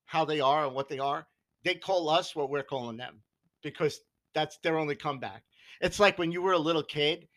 how 0.06 0.26
they 0.26 0.40
are 0.40 0.66
and 0.66 0.76
what 0.76 0.90
they 0.90 1.00
are 1.00 1.28
they 1.64 1.76
call 1.76 2.10
us 2.10 2.36
what 2.36 2.50
we're 2.50 2.64
calling 2.64 2.98
them 2.98 3.22
because 3.64 4.00
that's 4.34 4.58
their 4.60 4.78
only 4.78 4.96
comeback 4.96 5.44
it's 5.82 6.00
like 6.00 6.18
when 6.18 6.32
you 6.32 6.42
were 6.42 6.54
a 6.54 6.58
little 6.60 6.84
kid 6.84 7.28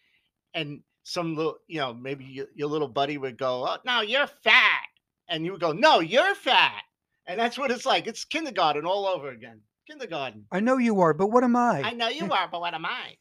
and 0.55 0.83
some 1.05 1.35
little 1.37 1.57
you 1.69 1.79
know 1.79 1.93
maybe 1.95 2.25
your, 2.25 2.47
your 2.55 2.69
little 2.69 2.89
buddy 2.89 3.19
would 3.19 3.37
go 3.39 3.67
oh 3.67 3.79
no 3.85 4.01
you're 4.03 4.27
fat 4.27 4.87
and 5.29 5.45
you 5.45 5.53
would 5.53 5.61
go 5.61 5.73
no 5.73 6.01
you're 6.01 6.35
fat 6.35 6.83
and 7.27 7.39
that's 7.41 7.59
what 7.59 7.71
it's 7.71 7.87
like 7.87 8.07
it's 8.07 8.25
kindergarten 8.25 8.85
all 8.87 9.07
over 9.07 9.31
again 9.31 9.61
kindergarten 9.87 10.45
I 10.53 10.61
know 10.61 10.79
you 10.79 11.01
are, 11.01 11.13
but 11.15 11.29
what 11.29 11.45
am 11.45 11.57
I? 11.57 11.83
I 11.85 11.93
know 11.93 12.09
you 12.09 12.31
are, 12.33 12.49
but 12.51 12.61
what 12.61 12.75
am 12.75 12.87
I? 12.87 13.17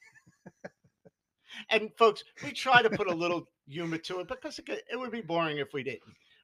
and 1.70 1.90
folks, 1.98 2.24
we 2.44 2.52
try 2.52 2.82
to 2.82 2.90
put 2.90 3.08
a 3.08 3.14
little 3.14 3.46
humor 3.68 3.98
to 3.98 4.20
it 4.20 4.28
because 4.28 4.60
it, 4.60 4.66
could- 4.66 4.82
it 4.92 5.00
would 5.00 5.12
be 5.12 5.22
boring 5.22 5.58
if 5.58 5.74
we 5.74 5.84
didn't. 5.84 6.02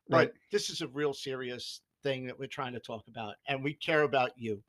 But 0.09 0.17
Right. 0.17 0.31
this 0.51 0.69
is 0.69 0.81
a 0.81 0.87
real 0.87 1.13
serious 1.13 1.81
thing 2.03 2.25
that 2.27 2.37
we're 2.37 2.47
trying 2.47 2.73
to 2.73 2.79
talk 2.79 3.03
about, 3.07 3.35
and 3.47 3.63
we 3.63 3.73
care 3.73 4.03
about 4.03 4.31
you. 4.37 4.63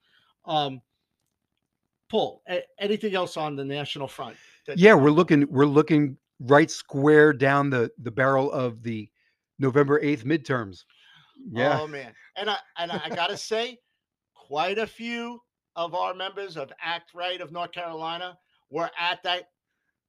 Um, 0.45 0.81
Paul, 2.11 2.43
a- 2.49 2.65
anything 2.81 3.15
else 3.15 3.37
on 3.37 3.55
the 3.57 3.65
national 3.65 4.09
front? 4.09 4.37
that- 4.67 4.79
yeah, 4.79 4.95
we're 4.95 5.11
looking 5.11 5.47
we're 5.51 5.67
looking 5.67 6.17
right 6.41 6.71
square 6.71 7.33
down 7.33 7.71
the 7.71 7.91
the 7.99 8.11
barrel 8.11 8.51
of 8.53 8.83
the 8.83 9.09
November 9.59 10.01
8th 10.01 10.25
midterms. 10.25 10.85
Yeah. 11.51 11.79
Oh 11.81 11.87
man, 11.87 12.13
and 12.37 12.51
I 12.51 12.57
and 12.79 12.91
I 12.91 13.09
gotta 13.11 13.37
say, 13.37 13.79
quite 14.49 14.79
a 14.79 14.87
few 14.87 15.41
of 15.77 15.95
our 15.95 16.15
members 16.15 16.57
of 16.57 16.73
Act 16.83 17.11
Right 17.15 17.41
of 17.41 17.53
North 17.53 17.73
Carolina 17.73 18.37
were 18.71 18.91
at 18.99 19.23
that 19.23 19.51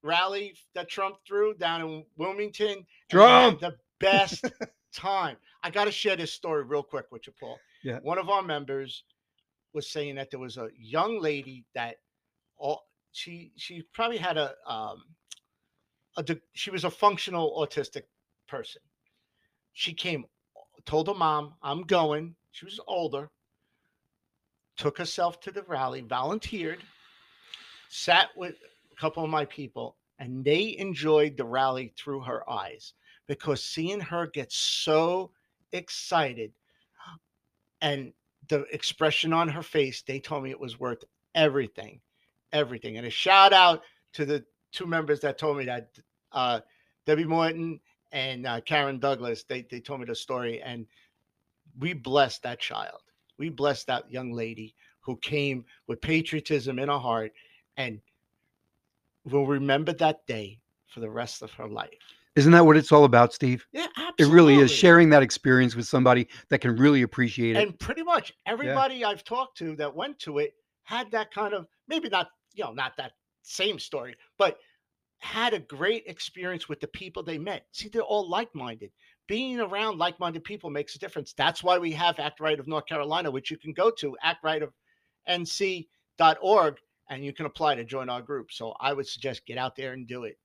rally 0.01 0.55
that 0.73 0.89
Trump 0.89 1.17
threw 1.27 1.53
down 1.53 1.81
in 1.81 2.05
Wilmington. 2.17 2.69
and 2.69 2.85
they 3.11 3.17
had 3.17 3.59
Trump! 3.59 3.59
the 3.59 3.75
best 3.99 4.45
time. 4.93 5.35
I 5.61 5.69
gotta 5.69 5.91
share 5.91 6.15
this 6.15 6.33
story 6.33 6.63
real 6.63 6.83
quick 6.83 7.05
with 7.11 7.27
you, 7.27 7.33
Paul. 7.37 7.59
Yeah. 7.83 7.99
One 8.01 8.17
of 8.17 8.29
our 8.29 8.41
members 8.41 9.03
was 9.73 9.89
saying 9.91 10.15
that 10.15 10.31
there 10.31 10.39
was 10.39 10.57
a 10.57 10.69
young 10.77 11.21
lady 11.21 11.65
that 11.75 11.97
all 12.57 12.85
she 13.11 13.51
she 13.57 13.83
probably 13.93 14.17
had 14.17 14.37
a 14.37 14.53
um 14.65 15.03
a 16.17 16.25
she 16.53 16.71
was 16.71 16.85
a 16.85 16.89
functional 16.89 17.61
autistic 17.61 18.03
person. 18.47 18.81
She 19.73 19.93
came 19.93 20.25
told 20.85 21.07
her 21.07 21.13
mom, 21.13 21.55
I'm 21.61 21.83
going. 21.83 22.35
She 22.51 22.65
was 22.65 22.79
older. 22.87 23.29
Took 24.79 24.97
herself 24.97 25.39
to 25.41 25.51
the 25.51 25.63
rally, 25.63 26.01
volunteered, 26.01 26.79
sat 27.89 28.29
with 28.35 28.55
a 28.91 28.95
couple 28.95 29.23
of 29.23 29.29
my 29.29 29.45
people, 29.45 29.97
and 30.17 30.43
they 30.43 30.75
enjoyed 30.77 31.37
the 31.37 31.45
rally 31.45 31.93
through 31.97 32.21
her 32.21 32.49
eyes 32.49 32.93
because 33.27 33.63
seeing 33.63 33.99
her 33.99 34.25
get 34.25 34.51
so 34.51 35.31
excited 35.71 36.51
and 37.81 38.13
the 38.47 38.61
expression 38.71 39.33
on 39.33 39.47
her 39.47 39.61
face, 39.61 40.01
they 40.01 40.19
told 40.19 40.43
me 40.43 40.49
it 40.49 40.59
was 40.59 40.79
worth 40.79 41.03
everything, 41.35 42.01
everything. 42.51 42.97
And 42.97 43.05
a 43.05 43.09
shout 43.09 43.53
out 43.53 43.83
to 44.13 44.25
the 44.25 44.43
two 44.71 44.87
members 44.87 45.19
that 45.21 45.37
told 45.37 45.57
me 45.57 45.65
that 45.65 45.89
uh, 46.31 46.61
Debbie 47.05 47.25
Morton 47.25 47.79
and 48.11 48.45
uh, 48.47 48.61
Karen 48.61 48.99
Douglas. 48.99 49.43
They 49.43 49.65
they 49.69 49.79
told 49.79 49.99
me 49.99 50.05
the 50.07 50.15
story, 50.15 50.61
and 50.61 50.85
we 51.77 51.93
blessed 51.93 52.43
that 52.43 52.59
child. 52.59 53.01
We 53.39 53.49
blessed 53.49 53.87
that 53.87 54.11
young 54.11 54.31
lady 54.31 54.75
who 54.99 55.17
came 55.17 55.65
with 55.87 56.01
patriotism 56.01 56.77
in 56.77 56.89
her 56.89 56.99
heart, 56.99 57.31
and 57.77 57.99
will 59.25 59.47
remember 59.47 59.93
that 59.93 60.25
day 60.27 60.59
for 60.87 60.99
the 60.99 61.09
rest 61.09 61.41
of 61.41 61.51
her 61.53 61.67
life. 61.67 61.89
Isn't 62.35 62.51
that 62.51 62.65
what 62.65 62.77
it's 62.77 62.91
all 62.91 63.05
about, 63.05 63.33
Steve? 63.33 63.65
Yeah, 63.71 63.87
absolutely. 63.97 64.23
It 64.23 64.35
really 64.35 64.55
is 64.57 64.71
sharing 64.71 65.09
that 65.09 65.23
experience 65.23 65.75
with 65.75 65.87
somebody 65.87 66.27
that 66.49 66.59
can 66.59 66.75
really 66.75 67.01
appreciate 67.01 67.55
it. 67.55 67.67
And 67.67 67.79
pretty 67.79 68.03
much 68.03 68.33
everybody 68.45 69.03
I've 69.03 69.23
talked 69.23 69.57
to 69.57 69.75
that 69.77 69.95
went 69.95 70.19
to 70.19 70.37
it 70.37 70.53
had 70.83 71.11
that 71.11 71.33
kind 71.33 71.53
of 71.53 71.67
maybe 71.87 72.09
not 72.09 72.29
you 72.53 72.63
know 72.63 72.71
not 72.71 72.95
that 72.97 73.13
same 73.41 73.79
story, 73.79 74.15
but 74.37 74.57
had 75.19 75.53
a 75.53 75.59
great 75.59 76.03
experience 76.07 76.69
with 76.69 76.79
the 76.79 76.87
people 76.87 77.23
they 77.23 77.37
met. 77.37 77.65
See, 77.71 77.89
they're 77.89 78.01
all 78.01 78.29
like-minded. 78.29 78.91
Being 79.29 79.59
around 79.59 79.99
like-minded 79.99 80.43
people 80.43 80.71
makes 80.71 80.95
a 80.95 80.99
difference. 80.99 81.33
That's 81.33 81.63
why 81.63 81.77
we 81.77 81.91
have 81.91 82.17
Act 82.17 82.39
Right 82.39 82.59
of 82.59 82.67
North 82.67 82.87
Carolina, 82.87 83.29
which 83.29 83.51
you 83.51 83.57
can 83.57 83.73
go 83.73 83.91
to 83.91 84.17
actrightofnc.org 84.25 86.77
and 87.11 87.23
you 87.23 87.31
can 87.31 87.45
apply 87.45 87.75
to 87.75 87.83
join 87.83 88.09
our 88.09 88.23
group. 88.23 88.51
So 88.51 88.73
I 88.79 88.91
would 88.91 89.07
suggest 89.07 89.45
get 89.45 89.59
out 89.59 89.75
there 89.75 89.93
and 89.93 90.07
do 90.07 90.23
it. 90.23 90.39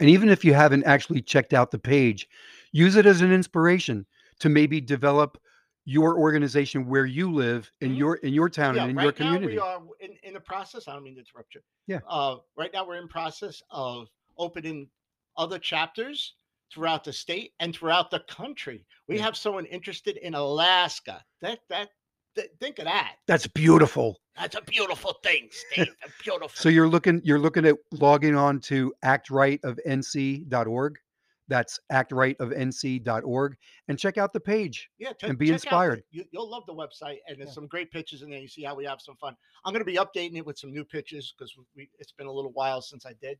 And 0.00 0.10
even 0.10 0.28
if 0.28 0.44
you 0.44 0.52
haven't 0.52 0.82
actually 0.82 1.22
checked 1.22 1.54
out 1.54 1.70
the 1.70 1.78
page, 1.78 2.28
use 2.72 2.96
it 2.96 3.06
as 3.06 3.20
an 3.20 3.32
inspiration 3.32 4.04
to 4.40 4.48
maybe 4.48 4.80
develop 4.80 5.38
your 5.84 6.18
organization 6.18 6.88
where 6.88 7.06
you 7.06 7.30
live 7.30 7.70
in 7.82 7.92
Mhm. 7.92 7.98
your 7.98 8.16
in 8.16 8.34
your 8.34 8.48
town 8.48 8.76
and 8.76 8.90
in 8.90 8.98
your 8.98 9.12
community. 9.12 9.54
Now 9.54 9.78
we 9.78 9.86
are 9.86 9.94
in, 10.00 10.16
in 10.24 10.34
the 10.34 10.40
process. 10.40 10.88
I 10.88 10.94
don't 10.94 11.04
mean 11.04 11.14
to 11.14 11.20
interrupt 11.20 11.54
you. 11.54 11.60
Yeah. 11.86 12.00
Uh, 12.08 12.38
right 12.56 12.72
now 12.72 12.84
we're 12.84 12.96
in 12.96 13.06
process 13.06 13.62
of 13.70 14.08
opening 14.38 14.90
other 15.36 15.60
chapters 15.60 16.34
throughout 16.74 17.04
the 17.04 17.12
state 17.12 17.52
and 17.60 17.74
throughout 17.74 18.10
the 18.10 18.20
country. 18.28 18.84
We 19.08 19.16
Yeah. 19.16 19.22
have 19.22 19.36
someone 19.36 19.64
interested 19.66 20.16
in 20.18 20.34
Alaska. 20.34 21.24
That 21.40 21.60
that, 21.70 21.90
that 22.36 22.48
think 22.60 22.78
of 22.80 22.86
that. 22.86 23.16
That's 23.28 23.46
beautiful. 23.46 24.18
That's 24.36 24.56
a 24.56 24.62
beautiful 24.62 25.12
thing, 25.22 25.48
Steve. 25.52 25.88
A 26.04 26.08
beautiful. 26.22 26.48
So 26.54 26.68
you're 26.68 26.88
looking 26.88 27.20
you're 27.24 27.38
looking 27.38 27.64
at 27.64 27.76
logging 27.92 28.34
on 28.34 28.58
to 28.62 28.92
actrightofnc.org. 29.04 30.98
That's 31.46 31.78
actrightofnc.org 31.92 33.56
and 33.88 33.98
check 33.98 34.16
out 34.16 34.32
the 34.32 34.40
page. 34.40 34.88
yeah, 34.98 35.12
t- 35.12 35.26
and 35.26 35.36
be 35.38 35.50
out 35.50 35.52
inspired. 35.54 36.02
you, 36.10 36.24
you'll 36.32 36.50
love 36.50 36.62
the 36.66 36.72
website, 36.74 37.18
and 37.28 37.36
there's 37.38 37.48
Yeah. 37.50 37.54
some 37.54 37.66
great 37.66 37.90
pictures 37.90 38.22
in 38.22 38.30
there. 38.30 38.38
You 38.40 38.48
see 38.48 38.62
how 38.64 38.74
we 38.74 38.84
have 38.86 39.00
some 39.02 39.16
fun. 39.16 39.36
I'm 39.64 39.72
going 39.74 39.84
to 39.84 39.90
be 39.90 39.98
updating 39.98 40.36
it 40.38 40.46
with 40.46 40.58
some 40.58 40.72
new 40.72 40.84
pictures 40.86 41.34
because 41.36 41.54
it's 41.98 42.12
been 42.12 42.26
a 42.28 42.32
little 42.32 42.52
while 42.52 42.80
since 42.80 43.04
I 43.04 43.12
did, 43.20 43.38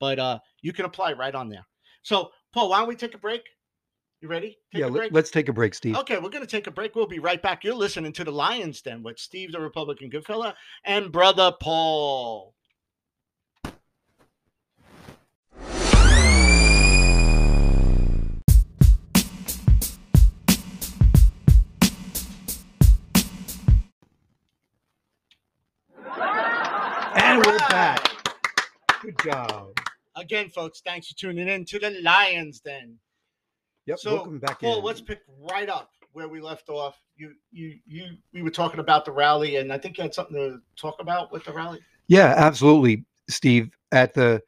but 0.00 0.18
uh, 0.18 0.38
you 0.62 0.72
can 0.72 0.86
apply 0.86 1.12
right 1.12 1.34
on 1.34 1.50
there. 1.50 1.66
So, 2.02 2.30
Paul, 2.52 2.70
why 2.70 2.80
don't 2.80 2.88
we 2.88 2.96
take 2.96 3.14
a 3.14 3.18
break? 3.18 3.42
You 4.20 4.28
ready? 4.28 4.58
Take 4.72 4.80
yeah, 4.80 4.86
a 4.86 4.88
let, 4.88 4.98
break? 4.98 5.12
let's 5.12 5.30
take 5.30 5.48
a 5.48 5.52
break, 5.52 5.74
Steve. 5.74 5.96
Okay, 5.96 6.18
we're 6.18 6.30
going 6.30 6.44
to 6.44 6.50
take 6.50 6.66
a 6.66 6.70
break. 6.70 6.94
We'll 6.94 7.06
be 7.06 7.18
right 7.18 7.40
back. 7.40 7.64
You're 7.64 7.74
listening 7.74 8.12
to 8.14 8.24
the 8.24 8.30
Lions 8.30 8.80
Den 8.82 9.02
with 9.02 9.18
Steve, 9.18 9.52
the 9.52 9.60
Republican 9.60 10.10
Goodfella, 10.10 10.54
and 10.84 11.10
brother 11.10 11.52
Paul. 11.60 12.54
And 27.14 27.44
we're 27.44 27.58
back. 27.58 28.08
Good 29.02 29.18
job. 29.24 29.71
Again, 30.22 30.48
folks, 30.50 30.80
thanks 30.86 31.08
for 31.08 31.16
tuning 31.16 31.48
in 31.48 31.64
to 31.64 31.80
the 31.80 31.98
Lions 32.00 32.60
Den. 32.60 32.96
Yep, 33.86 33.98
So, 33.98 34.14
welcome 34.14 34.38
back 34.38 34.60
Paul, 34.60 34.78
in. 34.78 34.84
let's 34.84 35.00
pick 35.00 35.18
right 35.50 35.68
up 35.68 35.90
where 36.12 36.28
we 36.28 36.40
left 36.40 36.68
off. 36.68 36.96
You, 37.16 37.32
you, 37.50 37.80
you. 37.86 38.16
We 38.32 38.42
were 38.42 38.50
talking 38.50 38.78
about 38.78 39.04
the 39.04 39.10
rally, 39.10 39.56
and 39.56 39.72
I 39.72 39.78
think 39.78 39.98
you 39.98 40.02
had 40.02 40.14
something 40.14 40.36
to 40.36 40.60
talk 40.80 41.00
about 41.00 41.32
with 41.32 41.42
the 41.44 41.52
rally. 41.52 41.80
Yeah, 42.06 42.34
absolutely, 42.36 43.04
Steve. 43.28 43.70
At 43.90 44.14
the 44.14 44.40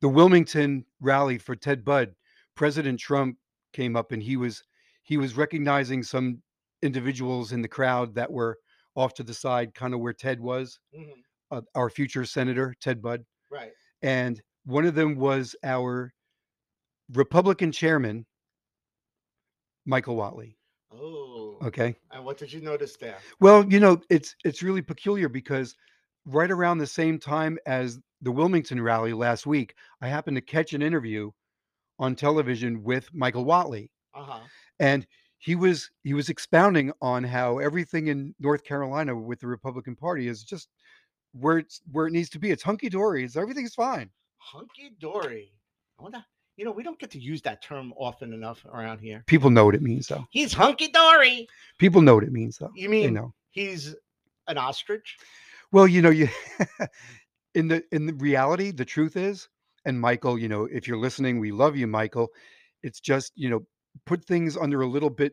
the 0.00 0.08
Wilmington 0.08 0.84
rally 1.00 1.38
for 1.38 1.54
Ted 1.54 1.84
Budd, 1.84 2.16
President 2.56 2.98
Trump 2.98 3.36
came 3.72 3.94
up 3.94 4.10
and 4.10 4.20
he 4.20 4.36
was 4.36 4.64
he 5.04 5.16
was 5.18 5.36
recognizing 5.36 6.02
some 6.02 6.42
individuals 6.82 7.52
in 7.52 7.62
the 7.62 7.68
crowd 7.68 8.12
that 8.16 8.30
were 8.30 8.58
off 8.96 9.14
to 9.14 9.22
the 9.22 9.32
side, 9.34 9.72
kind 9.72 9.94
of 9.94 10.00
where 10.00 10.12
Ted 10.12 10.40
was, 10.40 10.80
Mhm. 10.98 11.12
uh, 11.52 11.60
our 11.76 11.88
future 11.88 12.24
senator 12.24 12.74
Ted 12.80 13.00
Budd, 13.00 13.24
Right. 13.50 13.72
and 14.02 14.42
one 14.64 14.84
of 14.86 14.94
them 14.94 15.16
was 15.16 15.56
our 15.64 16.12
Republican 17.12 17.72
chairman, 17.72 18.26
Michael 19.84 20.16
Whatley. 20.16 20.56
Oh. 20.92 21.56
Okay. 21.62 21.96
And 22.10 22.24
what 22.24 22.38
did 22.38 22.52
you 22.52 22.60
notice 22.60 22.96
there? 22.96 23.16
Well, 23.40 23.64
you 23.70 23.80
know, 23.80 24.00
it's 24.10 24.34
it's 24.44 24.62
really 24.62 24.82
peculiar 24.82 25.28
because 25.28 25.76
right 26.26 26.50
around 26.50 26.78
the 26.78 26.86
same 26.86 27.18
time 27.18 27.58
as 27.66 27.98
the 28.20 28.32
Wilmington 28.32 28.80
rally 28.80 29.12
last 29.12 29.46
week, 29.46 29.74
I 30.00 30.08
happened 30.08 30.36
to 30.36 30.40
catch 30.40 30.72
an 30.74 30.82
interview 30.82 31.30
on 31.98 32.14
television 32.16 32.82
with 32.82 33.08
Michael 33.14 33.44
Whatley, 33.44 33.90
Uh 34.14 34.24
huh. 34.24 34.40
and 34.80 35.06
he 35.38 35.56
was 35.56 35.90
he 36.04 36.14
was 36.14 36.28
expounding 36.30 36.92
on 37.02 37.24
how 37.24 37.58
everything 37.58 38.08
in 38.08 38.34
North 38.40 38.64
Carolina 38.64 39.16
with 39.16 39.40
the 39.40 39.46
Republican 39.48 39.96
Party 39.96 40.28
is 40.28 40.44
just 40.44 40.68
where 41.32 41.58
it's 41.58 41.80
where 41.92 42.06
it 42.06 42.12
needs 42.12 42.30
to 42.30 42.38
be. 42.38 42.50
It's 42.50 42.62
hunky 42.62 42.88
dory. 42.88 43.24
It's 43.24 43.36
everything's 43.36 43.74
fine. 43.74 44.10
Hunky 44.42 44.90
dory. 45.00 45.52
I 45.98 46.02
wonder. 46.02 46.24
You 46.56 46.66
know, 46.66 46.72
we 46.72 46.82
don't 46.82 46.98
get 46.98 47.10
to 47.12 47.18
use 47.18 47.40
that 47.42 47.62
term 47.62 47.94
often 47.96 48.32
enough 48.34 48.64
around 48.66 48.98
here. 48.98 49.24
People 49.26 49.48
know 49.48 49.64
what 49.64 49.74
it 49.74 49.80
means, 49.82 50.06
though. 50.08 50.26
He's 50.30 50.52
hunky 50.52 50.88
dory. 50.88 51.48
People 51.78 52.02
know 52.02 52.14
what 52.14 52.24
it 52.24 52.32
means, 52.32 52.58
though. 52.58 52.70
You 52.74 52.88
They 52.88 52.92
mean 52.92 53.14
know. 53.14 53.32
he's 53.50 53.94
an 54.48 54.58
ostrich? 54.58 55.16
Well, 55.72 55.88
you 55.88 56.02
know, 56.02 56.10
you 56.10 56.28
in 57.54 57.68
the 57.68 57.82
in 57.90 58.06
the 58.06 58.12
reality, 58.14 58.70
the 58.70 58.84
truth 58.84 59.16
is, 59.16 59.48
and 59.86 59.98
Michael, 59.98 60.38
you 60.38 60.48
know, 60.48 60.64
if 60.70 60.86
you're 60.86 60.98
listening, 60.98 61.40
we 61.40 61.52
love 61.52 61.74
you, 61.76 61.86
Michael. 61.86 62.28
It's 62.82 63.00
just, 63.00 63.32
you 63.34 63.48
know, 63.48 63.64
put 64.04 64.24
things 64.24 64.56
under 64.56 64.82
a 64.82 64.86
little 64.86 65.10
bit 65.10 65.32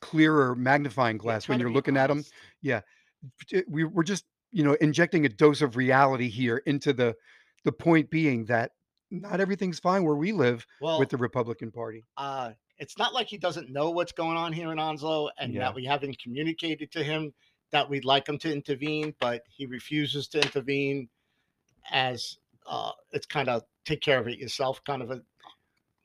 clearer 0.00 0.54
magnifying 0.54 1.18
glass 1.18 1.48
when 1.48 1.58
you're 1.60 1.70
looking 1.70 1.96
at 1.96 2.06
them. 2.08 2.24
Yeah, 2.62 2.80
We, 3.68 3.84
we're 3.84 4.02
just, 4.02 4.24
you 4.52 4.64
know, 4.64 4.74
injecting 4.74 5.26
a 5.26 5.28
dose 5.28 5.60
of 5.62 5.76
reality 5.76 6.28
here 6.28 6.58
into 6.66 6.92
the 6.92 7.14
the 7.64 7.72
point 7.72 8.10
being 8.10 8.44
that 8.46 8.72
not 9.10 9.40
everything's 9.40 9.78
fine 9.78 10.04
where 10.04 10.16
we 10.16 10.32
live 10.32 10.66
Well, 10.80 10.98
with 10.98 11.08
the 11.08 11.16
Republican 11.16 11.70
Party. 11.70 12.04
uh, 12.16 12.52
it's 12.78 12.98
not 12.98 13.14
like 13.14 13.28
he 13.28 13.38
doesn't 13.38 13.70
know 13.70 13.90
what's 13.90 14.10
going 14.12 14.36
on 14.36 14.52
here 14.52 14.72
in 14.72 14.78
Onslow 14.80 15.30
and 15.38 15.52
Yeah. 15.54 15.60
that 15.60 15.74
we 15.74 15.84
haven't 15.84 16.18
communicated 16.20 16.90
to 16.92 17.04
him 17.04 17.32
that 17.70 17.88
we'd 17.88 18.04
like 18.04 18.28
him 18.28 18.38
to 18.38 18.52
intervene, 18.52 19.14
but 19.20 19.42
he 19.48 19.66
refuses 19.66 20.26
to 20.28 20.40
intervene 20.40 21.08
as 21.90 22.36
uh, 22.66 22.90
it's 23.12 23.26
kind 23.26 23.48
of 23.48 23.62
take 23.84 24.00
care 24.00 24.18
of 24.18 24.26
it 24.26 24.38
yourself 24.38 24.82
kind 24.84 25.02
of 25.02 25.10
a 25.10 25.22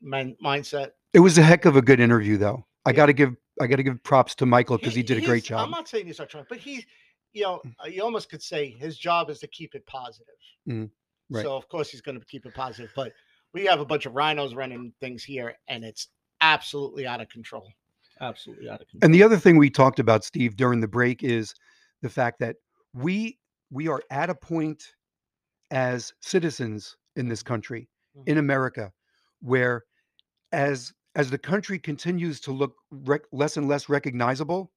man- 0.00 0.36
mindset. 0.44 0.90
It 1.14 1.20
was 1.20 1.38
a 1.38 1.42
heck 1.42 1.64
of 1.64 1.74
a 1.76 1.82
good 1.82 1.98
interview, 2.00 2.36
though. 2.36 2.66
I 2.86 2.90
Yeah. 2.90 2.96
got 2.96 3.06
to 3.06 3.12
give 3.12 3.34
I 3.60 3.66
got 3.66 3.76
to 3.76 3.82
give 3.82 4.02
props 4.04 4.34
to 4.36 4.46
Michael 4.46 4.78
because 4.78 4.94
he, 4.94 5.02
did 5.02 5.18
a 5.18 5.20
great 5.20 5.44
job. 5.44 5.60
I'm 5.60 5.70
not 5.70 5.86
saying 5.86 6.06
he's 6.06 6.18
not 6.18 6.30
trying, 6.30 6.46
but 6.48 6.56
he's, 6.58 6.86
you 7.34 7.42
know, 7.42 7.60
uh, 7.84 7.88
you 7.88 8.02
almost 8.02 8.30
could 8.30 8.42
say 8.42 8.70
his 8.70 8.96
job 8.96 9.28
is 9.28 9.38
to 9.40 9.46
keep 9.48 9.74
it 9.74 9.84
positive. 9.86 10.34
Mhm. 10.66 10.90
Right. 11.30 11.44
So 11.44 11.56
of 11.56 11.68
course 11.68 11.90
he's 11.90 12.00
going 12.00 12.18
to 12.18 12.26
keep 12.26 12.44
it 12.44 12.54
positive, 12.54 12.90
but 12.96 13.12
we 13.52 13.64
have 13.66 13.80
a 13.80 13.84
bunch 13.84 14.06
of 14.06 14.12
RINOs 14.14 14.54
running 14.54 14.92
things 15.00 15.22
here, 15.24 15.54
and 15.68 15.84
it's 15.84 16.08
absolutely 16.40 17.06
out 17.06 17.20
of 17.20 17.28
control. 17.28 17.68
Absolutely 18.20 18.68
out 18.68 18.80
of 18.80 18.88
control. 18.88 19.00
And 19.06 19.14
the 19.14 19.22
other 19.22 19.36
thing 19.36 19.56
we 19.56 19.70
talked 19.70 19.98
about, 19.98 20.24
Steve, 20.24 20.56
during 20.56 20.80
the 20.80 20.88
break 20.88 21.22
is 21.22 21.54
the 22.02 22.08
fact 22.08 22.38
that 22.40 22.56
we 22.94 23.38
we 23.70 23.88
are 23.88 24.02
at 24.10 24.30
a 24.30 24.34
point 24.34 24.94
as 25.70 26.12
citizens 26.20 26.96
in 27.16 27.28
this 27.28 27.40
mm-hmm. 27.40 27.48
country, 27.48 27.88
in 28.26 28.34
mm-hmm. 28.34 28.40
America, 28.40 28.92
where 29.40 29.84
as 30.52 30.92
as 31.14 31.30
the 31.30 31.38
country 31.38 31.78
continues 31.78 32.40
to 32.40 32.52
look 32.52 32.74
rec- 32.90 33.22
less 33.32 33.56
and 33.56 33.68
less 33.68 33.88
recognizable, 33.88 34.70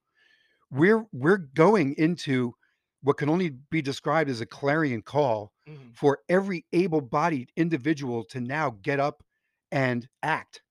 we're 0.72 1.06
we're 1.12 1.38
going 1.38 1.94
into 1.98 2.54
what 3.02 3.18
can 3.18 3.30
only 3.30 3.50
be 3.70 3.82
described 3.82 4.30
as 4.30 4.42
a 4.42 4.46
clarion 4.46 5.02
call 5.02 5.53
Mhm. 5.68 5.94
for 5.94 6.20
every 6.30 6.66
able-bodied 6.74 7.52
individual 7.56 8.24
to 8.26 8.42
now 8.42 8.72
get 8.82 9.00
up 9.00 9.24
and 9.72 10.10
act. 10.22 10.64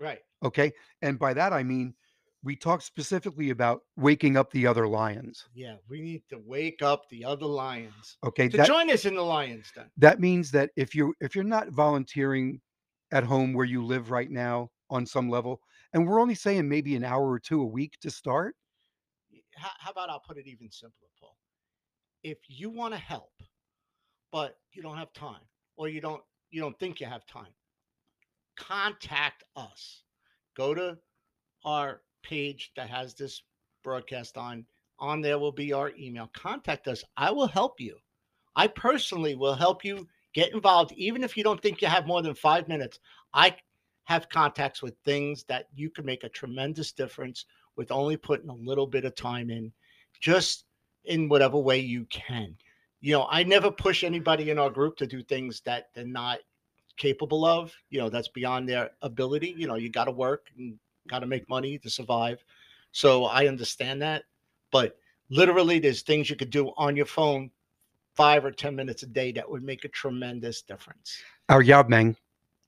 Right. 0.00 0.24
Okay. 0.42 0.72
And 1.02 1.18
by 1.18 1.34
that, 1.34 1.52
I 1.52 1.62
mean, 1.62 1.94
we 2.42 2.56
talked 2.56 2.82
specifically 2.84 3.50
about 3.50 3.82
waking 3.96 4.36
up 4.36 4.50
the 4.50 4.66
other 4.66 4.88
lions. 4.88 5.48
Yeah, 5.52 5.78
we 5.88 6.00
need 6.00 6.28
to 6.30 6.38
wake 6.38 6.82
up 6.82 7.08
the 7.08 7.24
other 7.24 7.46
lions 7.46 8.18
Okay. 8.22 8.48
to 8.48 8.58
That, 8.58 8.66
join 8.66 8.90
us 8.90 9.04
in 9.04 9.14
the 9.14 9.22
lions 9.22 9.70
den. 9.72 9.90
that 9.96 10.20
means 10.20 10.50
that 10.52 10.70
if 10.76 10.94
you're 10.94 11.14
if 11.20 11.34
you're 11.34 11.44
not 11.44 11.68
volunteering 11.70 12.60
at 13.12 13.24
home 13.24 13.52
where 13.54 13.66
you 13.66 13.84
live 13.84 14.10
right 14.10 14.30
now 14.30 14.70
on 14.88 15.06
some 15.06 15.28
level, 15.28 15.60
and 15.92 16.06
we're 16.06 16.20
only 16.20 16.34
saying 16.34 16.68
maybe 16.68 16.96
an 16.96 17.04
hour 17.04 17.28
or 17.30 17.38
two 17.40 17.60
a 17.60 17.66
week 17.66 17.98
to 18.00 18.10
start, 18.10 18.56
How, 19.56 19.70
how 19.78 19.90
about 19.90 20.10
I'll 20.10 20.20
put 20.20 20.38
it 20.38 20.46
even 20.46 20.70
simpler, 20.70 21.08
Paul? 21.18 21.36
If 22.22 22.38
you 22.48 22.70
want 22.70 22.94
to 22.94 22.98
help, 23.00 23.32
but 24.32 24.58
you 24.72 24.82
don't 24.82 24.96
have 24.96 25.12
time, 25.12 25.40
or 25.76 25.88
you 25.88 26.00
don't 26.00 26.22
you 26.50 26.60
don't 26.60 26.78
think 26.78 27.00
you 27.00 27.06
have 27.06 27.26
time, 27.26 27.52
contact 28.56 29.44
us. 29.56 30.02
Go 30.56 30.74
to 30.74 30.98
our 31.64 32.02
page 32.22 32.72
that 32.76 32.90
has 32.90 33.14
this 33.14 33.42
broadcast 33.82 34.36
on. 34.36 34.66
On 34.98 35.20
there 35.20 35.38
will 35.38 35.52
be 35.52 35.72
our 35.72 35.92
email. 35.98 36.28
Contact 36.34 36.86
us. 36.88 37.02
I 37.16 37.30
will 37.30 37.46
help 37.46 37.80
you. 37.80 37.96
I 38.56 38.66
personally 38.66 39.34
will 39.34 39.54
help 39.54 39.84
you 39.84 40.06
get 40.34 40.52
involved, 40.52 40.92
even 40.92 41.24
if 41.24 41.36
you 41.36 41.44
don't 41.44 41.60
think 41.62 41.80
you 41.80 41.88
have 41.88 42.06
more 42.06 42.22
than 42.22 42.34
five 42.34 42.68
minutes. 42.68 42.98
I 43.32 43.56
have 44.04 44.28
contacts 44.28 44.82
with 44.82 44.94
things 45.04 45.44
that 45.44 45.68
you 45.74 45.88
can 45.88 46.04
make 46.04 46.24
a 46.24 46.28
tremendous 46.28 46.92
difference 46.92 47.46
with 47.76 47.92
only 47.92 48.16
putting 48.16 48.50
a 48.50 48.54
little 48.54 48.86
bit 48.86 49.04
of 49.04 49.14
time 49.14 49.50
in, 49.50 49.72
just 50.20 50.64
in 51.04 51.28
whatever 51.28 51.58
way 51.58 51.78
you 51.78 52.04
can. 52.06 52.56
You 53.00 53.12
know, 53.14 53.26
I 53.30 53.42
never 53.44 53.70
push 53.70 54.04
anybody 54.04 54.50
in 54.50 54.58
our 54.58 54.70
group 54.70 54.96
to 54.98 55.06
do 55.06 55.22
things 55.22 55.60
that 55.62 55.88
they're 55.94 56.04
not 56.04 56.40
capable 56.96 57.44
of. 57.44 57.72
You 57.88 58.00
know, 58.00 58.10
that's 58.10 58.28
beyond 58.28 58.68
their 58.68 58.90
ability. 59.02 59.54
You 59.56 59.66
know, 59.66 59.76
you 59.76 59.88
got 59.90 60.04
to 60.04 60.10
work 60.12 60.48
and 60.58 60.78
got 61.08 61.20
to 61.20 61.26
make 61.26 61.48
money 61.48 61.78
to 61.78 61.88
survive. 61.90 62.44
So 62.92 63.24
I 63.24 63.46
understand 63.46 64.02
that. 64.02 64.24
But 64.70 64.96
literally, 65.30 65.78
there's 65.78 66.02
things 66.02 66.28
you 66.28 66.36
could 66.36 66.50
do 66.50 66.72
on 66.76 66.94
your 66.96 67.06
phone 67.06 67.50
five 68.14 68.44
or 68.44 68.50
10 68.50 68.76
minutes 68.76 69.02
a 69.02 69.06
day 69.06 69.32
that 69.32 69.48
would 69.50 69.62
make 69.62 69.84
a 69.84 69.88
tremendous 69.88 70.62
difference. 70.62 71.22
our 71.48 71.62
job, 71.62 71.88
man. 71.88 72.16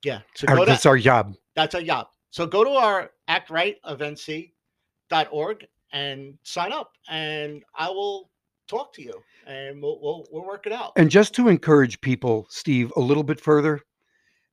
Yeah. 0.03 0.21
So 0.35 0.47
Our, 0.49 0.57
go 0.57 0.65
to 0.65 0.71
that's 0.71 0.87
our 0.87 0.99
job. 0.99 1.35
that's 1.55 1.75
a 1.75 1.83
job. 1.83 2.09
So 2.31 2.47
go 2.47 2.65
to 2.65 2.71
our 2.71 3.11
act 3.29 3.51
right 3.51 3.77
of 3.85 3.99
nc.org 3.99 5.67
and 5.93 6.39
sign 6.43 6.73
up 6.73 6.93
and 7.09 7.63
I 7.75 7.89
will 7.91 8.31
talk 8.69 8.93
to 8.95 9.03
you 9.03 9.23
and 9.47 9.83
we'll, 9.83 9.99
we'll, 10.01 10.27
we'll 10.31 10.47
work 10.47 10.67
it 10.67 10.73
out. 10.73 10.93
And 10.97 11.11
just 11.11 11.35
to 11.35 11.49
encourage 11.49 12.01
people, 12.01 12.47
Steve, 12.51 12.93
a 12.97 13.01
little 13.01 13.25
bit 13.25 13.41
further 13.41 13.81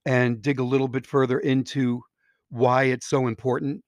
and 0.05 0.41
dig 0.41 0.59
a 0.59 0.63
little 0.63 0.87
bit 0.87 1.05
further 1.05 1.39
into 1.39 2.01
why 2.49 2.83
it's 2.85 3.07
so 3.07 3.27
important 3.27 3.83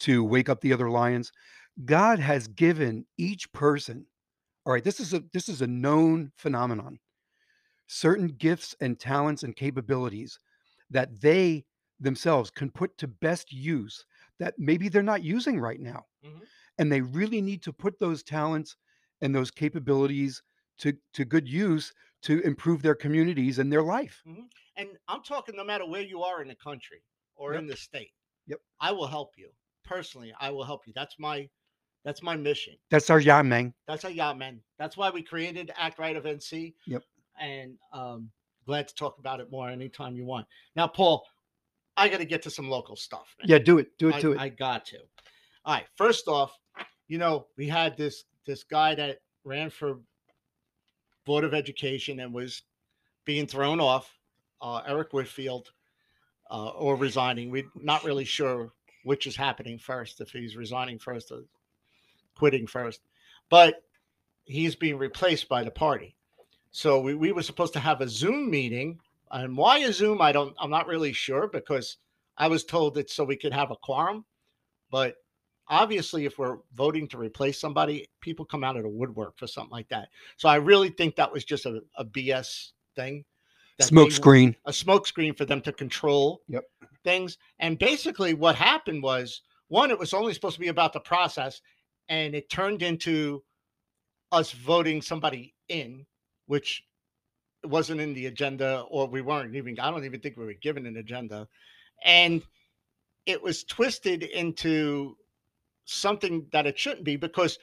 to 0.00 0.24
wake 0.24 0.48
up 0.48 0.60
the 0.60 0.72
other 0.72 0.90
lions. 0.90 1.30
God 1.84 2.18
has 2.18 2.48
given 2.48 3.06
each 3.18 3.50
person, 3.52 4.06
all 4.64 4.72
right, 4.72 4.84
this 4.84 5.00
is 5.00 5.14
a 5.14 5.22
this 5.32 5.48
is 5.48 5.62
a 5.62 5.66
known 5.66 6.32
phenomenon. 6.36 6.98
Certain 7.86 8.28
gifts 8.28 8.74
and 8.80 8.98
talents 8.98 9.42
and 9.42 9.56
capabilities 9.56 10.38
that 10.90 11.20
they 11.20 11.64
themselves 12.00 12.50
can 12.50 12.70
put 12.70 12.96
to 12.98 13.06
best 13.06 13.52
use 13.52 14.04
that 14.38 14.54
maybe 14.58 14.88
they're 14.88 15.02
not 15.02 15.22
using 15.22 15.60
right 15.60 15.80
now. 15.80 16.06
Mhm. 16.24 16.40
And 16.78 16.90
they 16.90 17.02
really 17.02 17.42
need 17.42 17.62
to 17.62 17.72
put 17.72 17.98
those 17.98 18.22
talents 18.22 18.76
and 19.20 19.34
those 19.34 19.50
capabilities 19.50 20.42
to, 20.78 20.96
to 21.14 21.24
good 21.24 21.48
use 21.48 21.92
to 22.22 22.40
improve 22.40 22.82
their 22.82 22.94
communities 22.94 23.58
and 23.58 23.72
their 23.72 23.82
life. 23.82 24.22
And 24.76 24.88
I'm 25.08 25.22
talking 25.22 25.56
no 25.56 25.64
matter 25.64 25.86
where 25.86 26.02
you 26.02 26.22
are 26.22 26.42
in 26.42 26.48
the 26.48 26.54
country 26.54 27.02
or 27.36 27.52
Yep. 27.52 27.62
in 27.62 27.66
the 27.66 27.76
state. 27.76 28.12
Yep. 28.46 28.60
I 28.80 28.92
will 28.92 29.06
help 29.06 29.32
you. 29.36 29.50
Personally, 29.84 30.32
I 30.40 30.50
will 30.50 30.64
help 30.64 30.86
you. 30.86 30.92
That's 30.94 31.16
my 31.18 31.48
that's 32.04 32.22
my 32.22 32.34
mission. 32.34 32.74
That's 32.90 33.10
our 33.10 33.20
man. 33.44 33.74
That's 33.86 34.04
our 34.04 34.10
yacht 34.10 34.38
man. 34.38 34.60
That's 34.78 34.96
why 34.96 35.10
we 35.10 35.22
created 35.22 35.70
Act 35.76 35.98
Right 35.98 36.16
of 36.16 36.24
NC. 36.24 36.74
Yep. 36.86 37.02
And 37.38 37.76
um 37.92 38.30
glad 38.66 38.88
to 38.88 38.94
talk 38.94 39.18
about 39.18 39.40
it 39.40 39.50
more 39.50 39.68
anytime 39.68 40.14
you 40.16 40.24
want. 40.24 40.46
Now, 40.76 40.86
Paul, 40.86 41.26
I 41.96 42.08
got 42.08 42.18
to 42.18 42.24
get 42.24 42.42
to 42.42 42.50
some 42.50 42.70
local 42.70 42.96
stuff. 42.96 43.34
man. 43.38 43.48
Yeah, 43.48 43.58
do 43.58 43.78
it. 43.78 43.88
Do 43.98 44.08
it 44.08 44.16
I, 44.16 44.20
to 44.20 44.32
it. 44.32 44.38
I 44.38 44.48
got 44.48 44.84
to. 44.86 44.98
All 45.64 45.74
right. 45.74 45.86
First 45.96 46.28
off, 46.28 46.56
you 47.08 47.18
know, 47.18 47.46
we 47.56 47.66
had 47.68 47.96
this 47.96 48.24
this 48.50 48.64
guy 48.64 48.96
that 48.96 49.18
ran 49.44 49.70
for 49.70 50.00
Board 51.24 51.44
of 51.44 51.54
Education 51.54 52.18
and 52.18 52.34
was 52.34 52.62
being 53.24 53.46
thrown 53.46 53.80
off, 53.80 54.18
uh, 54.60 54.82
Eric 54.86 55.12
Whitfield, 55.12 55.70
uh, 56.50 56.70
or 56.70 56.96
resigning. 56.96 57.50
We're 57.50 57.70
not 57.76 58.04
really 58.04 58.24
sure 58.24 58.72
which 59.04 59.26
is 59.28 59.36
happening 59.36 59.78
first, 59.78 60.20
if 60.20 60.30
he's 60.30 60.56
resigning 60.56 60.98
first 60.98 61.30
or 61.30 61.44
quitting 62.34 62.66
first. 62.66 63.02
But 63.48 63.84
he's 64.44 64.74
being 64.74 64.98
replaced 64.98 65.48
by 65.48 65.62
the 65.62 65.70
party. 65.70 66.16
So 66.72 67.00
we, 67.00 67.14
we 67.14 67.30
were 67.30 67.42
supposed 67.42 67.72
to 67.74 67.80
have 67.80 68.00
a 68.00 68.08
Zoom 68.08 68.50
meeting. 68.50 68.98
And 69.30 69.56
why 69.56 69.78
a 69.78 69.92
Zoom, 69.92 70.20
I 70.20 70.32
don't 70.32 70.56
I'm 70.58 70.70
not 70.70 70.88
really 70.88 71.12
sure 71.12 71.46
because 71.46 71.98
I 72.36 72.48
was 72.48 72.64
told 72.64 72.98
it's 72.98 73.14
so 73.14 73.22
we 73.22 73.36
could 73.36 73.52
have 73.52 73.70
a 73.70 73.76
quorum, 73.76 74.24
but 74.90 75.14
obviously, 75.70 76.26
if 76.26 76.38
we're 76.38 76.58
voting 76.74 77.08
to 77.08 77.18
replace 77.18 77.58
somebody, 77.58 78.08
people 78.20 78.44
come 78.44 78.64
out 78.64 78.76
of 78.76 78.82
the 78.82 78.88
woodwork 78.88 79.38
for 79.38 79.46
something 79.46 79.70
like 79.70 79.88
that. 79.88 80.08
So 80.36 80.48
I 80.48 80.56
really 80.56 80.90
think 80.90 81.16
that 81.16 81.32
was 81.32 81.44
just 81.44 81.64
a, 81.64 81.80
a 81.96 82.04
BS 82.04 82.72
thing. 82.96 83.24
Smoke 83.80 84.12
screen. 84.12 84.54
a 84.66 84.72
smoke 84.74 85.06
screen 85.06 85.34
for 85.34 85.46
them 85.46 85.62
to 85.62 85.72
control 85.72 86.42
Yep. 86.48 86.64
things. 87.02 87.38
And 87.60 87.78
basically, 87.78 88.34
what 88.34 88.54
happened 88.54 89.02
was 89.02 89.40
one, 89.68 89.90
it 89.90 89.98
was 89.98 90.12
only 90.12 90.34
supposed 90.34 90.56
to 90.56 90.60
be 90.60 90.68
about 90.68 90.92
the 90.92 91.00
process, 91.00 91.62
and 92.10 92.34
it 92.34 92.50
turned 92.50 92.82
into 92.82 93.42
us 94.32 94.52
voting 94.52 95.00
somebody 95.00 95.54
in, 95.68 96.04
which 96.46 96.84
wasn't 97.64 98.00
in 98.00 98.12
the 98.12 98.26
agenda, 98.26 98.84
or 98.90 99.06
we 99.06 99.22
weren't 99.22 99.54
even, 99.54 99.78
I 99.80 99.90
don't 99.90 100.04
even 100.04 100.20
think 100.20 100.36
we 100.36 100.44
were 100.44 100.54
given 100.54 100.84
an 100.86 100.96
agenda. 100.98 101.48
And 102.04 102.42
it 103.26 103.42
was 103.42 103.64
twisted 103.64 104.24
into 104.24 105.16
something 105.92 106.46
that 106.52 106.66
it 106.66 106.78
shouldn't 106.78 107.04
be 107.04 107.16
because 107.16 107.58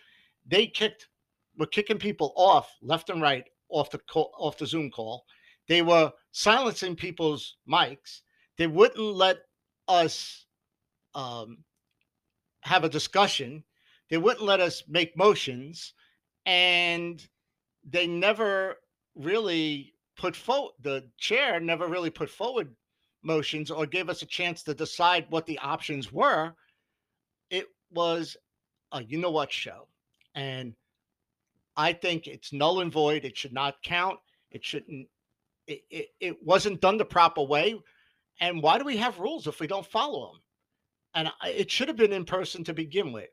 they 0.45 0.67
kicked, 0.67 1.07
were 1.57 1.65
kicking 1.65 1.97
people 1.97 2.33
off 2.35 2.71
left 2.81 3.09
and 3.09 3.21
right 3.21 3.45
off 3.69 3.89
the 3.89 3.99
call, 3.99 4.31
off 4.37 4.57
the 4.57 4.65
Zoom 4.65 4.89
call. 4.91 5.25
They 5.67 5.81
were 5.81 6.11
silencing 6.31 6.95
people's 6.95 7.57
mics. 7.69 8.21
They 8.57 8.67
wouldn't 8.67 8.99
let 8.99 9.37
us 9.87 10.45
um, 11.13 11.57
have 12.61 12.83
a 12.83 12.89
discussion. 12.89 13.63
They 14.09 14.17
wouldn't 14.17 14.45
let 14.45 14.61
us 14.61 14.83
make 14.87 15.17
motions, 15.17 15.93
and 16.45 17.25
they 17.83 18.07
never 18.07 18.75
really 19.15 19.93
put 20.17 20.35
forward. 20.35 20.73
The 20.81 21.09
chair 21.17 21.59
never 21.59 21.87
really 21.87 22.09
put 22.09 22.29
forward 22.29 22.73
motions 23.23 23.69
or 23.69 23.85
gave 23.85 24.09
us 24.09 24.21
a 24.21 24.25
chance 24.25 24.63
to 24.63 24.73
decide 24.73 25.25
what 25.29 25.45
the 25.45 25.59
options 25.59 26.11
were. 26.11 26.53
It 27.49 27.65
was 27.91 28.37
a 28.91 29.03
you 29.03 29.17
know 29.17 29.31
what 29.31 29.51
show, 29.51 29.87
and 30.35 30.73
I 31.75 31.93
think 31.93 32.27
it's 32.27 32.53
null 32.53 32.81
and 32.81 32.91
void. 32.91 33.25
It 33.25 33.37
should 33.37 33.53
not 33.53 33.81
count. 33.83 34.19
It 34.51 34.63
shouldn't. 34.63 35.07
It, 35.67 35.81
it, 35.89 36.07
it 36.19 36.43
wasn't 36.43 36.81
done 36.81 36.97
the 36.97 37.05
proper 37.05 37.43
way. 37.43 37.79
And 38.39 38.61
why 38.61 38.77
do 38.77 38.85
we 38.85 38.97
have 38.97 39.19
rules 39.19 39.47
if 39.47 39.59
we 39.59 39.67
don't 39.67 39.85
follow 39.85 40.31
them? 40.31 40.41
And 41.13 41.31
I- 41.41 41.49
it 41.49 41.71
should 41.71 41.87
have 41.87 41.97
been 41.97 42.13
in 42.13 42.25
person 42.25 42.63
to 42.65 42.73
begin 42.73 43.11
with. 43.11 43.29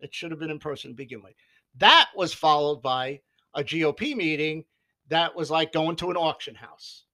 It 0.00 0.14
should 0.14 0.30
have 0.30 0.40
been 0.40 0.50
in 0.50 0.58
person 0.58 0.90
to 0.90 0.94
begin 0.96 1.22
with. 1.22 1.34
That 1.76 2.08
was 2.14 2.32
followed 2.32 2.82
by 2.82 3.20
a 3.54 3.62
GOP 3.62 4.14
meeting 4.14 4.64
that 5.08 5.34
was 5.34 5.50
like 5.50 5.72
going 5.72 5.96
to 5.96 6.10
an 6.10 6.16
auction 6.16 6.54
house. 6.54 7.04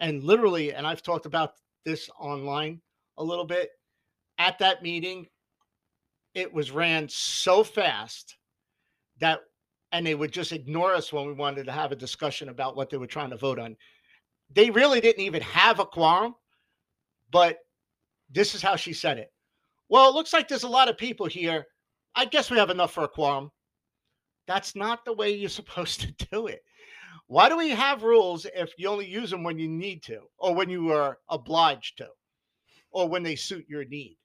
And 0.00 0.22
literally, 0.22 0.72
and 0.72 0.86
I've 0.86 1.02
talked 1.02 1.26
about 1.26 1.54
this 1.84 2.08
online 2.18 2.80
a 3.16 3.24
little 3.24 3.44
bit. 3.44 3.70
At 4.38 4.58
that 4.60 4.82
meeting, 4.82 5.26
it 6.34 6.52
was 6.52 6.70
ran 6.70 7.08
so 7.08 7.64
fast 7.64 8.36
that 9.20 9.40
and 9.92 10.06
they 10.06 10.14
would 10.14 10.32
just 10.32 10.52
ignore 10.52 10.94
us 10.94 11.12
when 11.12 11.26
we 11.26 11.32
wanted 11.32 11.64
to 11.64 11.72
have 11.72 11.92
a 11.92 11.96
discussion 11.96 12.50
about 12.50 12.76
what 12.76 12.90
they 12.90 12.96
were 12.96 13.06
trying 13.06 13.30
to 13.30 13.36
vote 13.36 13.58
on. 13.58 13.76
They 14.50 14.70
really 14.70 15.00
didn't 15.00 15.24
even 15.24 15.42
have 15.42 15.80
a 15.80 15.86
quorum, 15.86 16.34
but 17.30 17.58
this 18.30 18.54
is 18.54 18.62
how 18.62 18.76
she 18.76 18.92
said 18.92 19.18
it. 19.18 19.32
Well, 19.88 20.10
it 20.10 20.14
looks 20.14 20.32
like 20.32 20.48
there's 20.48 20.64
a 20.64 20.68
lot 20.68 20.88
of 20.88 20.98
people 20.98 21.26
here. 21.26 21.66
I 22.14 22.26
guess 22.26 22.50
we 22.50 22.58
have 22.58 22.70
enough 22.70 22.92
for 22.92 23.04
a 23.04 23.08
quorum. 23.08 23.50
That's 24.46 24.76
not 24.76 25.04
the 25.04 25.12
way 25.12 25.30
you're 25.30 25.48
supposed 25.48 26.00
to 26.02 26.26
do 26.30 26.46
it. 26.46 26.62
Why 27.26 27.48
do 27.48 27.56
we 27.56 27.70
have 27.70 28.02
rules 28.02 28.46
if 28.54 28.72
you 28.78 28.88
only 28.88 29.06
use 29.06 29.30
them 29.30 29.42
when 29.42 29.58
you 29.58 29.68
need 29.68 30.02
to, 30.04 30.22
or 30.38 30.54
when 30.54 30.70
you 30.70 30.90
are 30.92 31.18
obliged 31.28 31.98
to, 31.98 32.08
or 32.90 33.06
when 33.06 33.22
they 33.22 33.36
suit 33.36 33.66
your 33.68 33.84
need? 33.84 34.16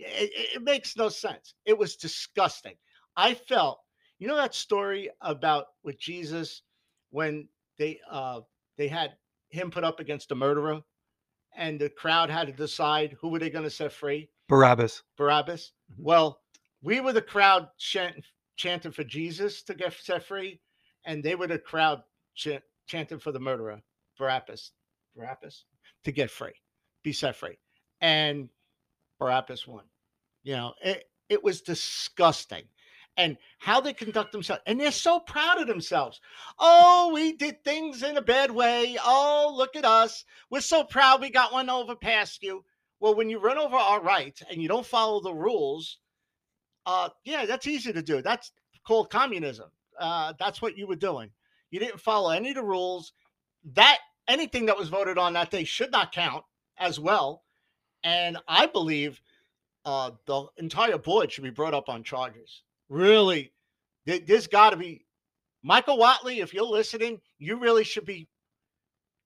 It, 0.00 0.30
it- 0.56 0.62
makes 0.62 0.96
no 0.96 1.08
sense. 1.08 1.54
It 1.64 1.76
was 1.78 1.96
disgusting. 1.96 2.76
I 3.16 3.34
felt 3.34 3.80
you 4.18 4.28
know 4.28 4.36
that 4.36 4.54
story 4.54 5.10
about 5.20 5.66
with 5.82 5.98
Jesus 5.98 6.62
when 7.10 7.48
they 7.78 7.98
uh 8.10 8.40
they 8.76 8.88
had 8.88 9.12
him 9.48 9.70
put 9.70 9.84
up 9.84 10.00
against 10.00 10.30
a 10.30 10.34
murderer 10.34 10.80
and 11.56 11.80
the 11.80 11.88
crowd 11.90 12.30
had 12.30 12.46
to 12.46 12.52
decide 12.52 13.16
who 13.20 13.28
were 13.28 13.38
they 13.40 13.50
going 13.50 13.64
to 13.64 13.70
set 13.70 13.92
free 13.92 14.28
Barabbas. 14.48 15.02
Barabbas 15.16 15.72
Mhm. 15.92 16.04
well 16.04 16.40
we 16.82 17.00
were 17.00 17.12
the 17.12 17.20
crowd 17.22 17.68
chant, 17.78 18.24
chanting 18.56 18.92
for 18.92 19.04
Jesus 19.04 19.62
to 19.64 19.74
get 19.74 19.92
set 19.92 20.24
free 20.24 20.60
and 21.04 21.22
they 21.22 21.34
were 21.34 21.46
the 21.48 21.58
crowd 21.58 22.02
chant, 22.34 22.62
chanting 22.86 23.18
for 23.18 23.32
the 23.32 23.40
murderer 23.40 23.80
Barabbas 24.18 24.72
Barabbas 25.16 25.64
to 26.04 26.12
get 26.12 26.30
free 26.30 26.54
be 27.02 27.12
set 27.12 27.34
free 27.36 27.58
and 28.00 28.48
Barabbas 29.20 29.66
won 29.68 29.84
you 30.42 30.54
know 30.54 30.74
it 30.82 31.04
it 31.28 31.44
was 31.44 31.60
disgusting 31.62 32.64
and 33.16 33.36
how 33.58 33.80
they 33.80 33.92
conduct 33.92 34.32
themselves. 34.32 34.62
And 34.66 34.80
they're 34.80 34.90
so 34.90 35.20
proud 35.20 35.60
of 35.60 35.66
themselves. 35.66 36.20
Oh, 36.58 37.10
we 37.12 37.32
did 37.32 37.62
things 37.62 38.02
in 38.02 38.16
a 38.16 38.22
bad 38.22 38.50
way. 38.50 38.96
Oh, 39.04 39.52
look 39.56 39.76
at 39.76 39.84
us. 39.84 40.24
We're 40.50 40.60
so 40.60 40.84
proud 40.84 41.20
we 41.20 41.30
got 41.30 41.52
one 41.52 41.68
over 41.70 41.94
past 41.94 42.42
you. 42.42 42.64
Well, 42.98 43.14
when 43.14 43.30
you 43.30 43.38
run 43.38 43.58
over 43.58 43.76
our 43.76 44.00
rights 44.02 44.42
and 44.50 44.60
you 44.60 44.68
don't 44.68 44.86
follow 44.86 45.20
the 45.20 45.34
rules, 45.34 45.98
uh, 46.86 47.10
yeah, 47.24 47.46
that's 47.46 47.66
easy 47.66 47.92
to 47.92 48.02
do. 48.02 48.22
That's 48.22 48.52
called 48.86 49.10
communism. 49.10 49.70
Uh, 49.98 50.32
that's 50.38 50.62
what 50.62 50.76
you 50.76 50.86
were 50.86 50.96
doing. 50.96 51.30
You 51.70 51.80
didn't 51.80 52.00
follow 52.00 52.30
any 52.30 52.50
of 52.50 52.56
the 52.56 52.62
rules. 52.62 53.12
That 53.74 53.98
anything 54.28 54.66
that 54.66 54.78
was 54.78 54.88
voted 54.88 55.18
on 55.18 55.34
that 55.34 55.50
day 55.50 55.64
should 55.64 55.92
not 55.92 56.12
count 56.12 56.44
as 56.78 56.98
well. 56.98 57.42
And 58.04 58.38
I 58.48 58.66
believe 58.66 59.20
uh, 59.84 60.12
the 60.26 60.46
entire 60.58 60.98
board 60.98 61.32
should 61.32 61.44
be 61.44 61.50
brought 61.50 61.74
up 61.74 61.88
on 61.88 62.02
charges. 62.02 62.62
Really, 62.88 63.52
there- 64.06 64.20
there's 64.20 64.46
got 64.46 64.70
to 64.70 64.76
be 64.76 65.06
Michael 65.62 65.98
Whatley. 65.98 66.42
If 66.42 66.54
you're 66.54 66.64
listening, 66.64 67.20
you 67.38 67.56
really 67.56 67.84
should 67.84 68.06
be 68.06 68.28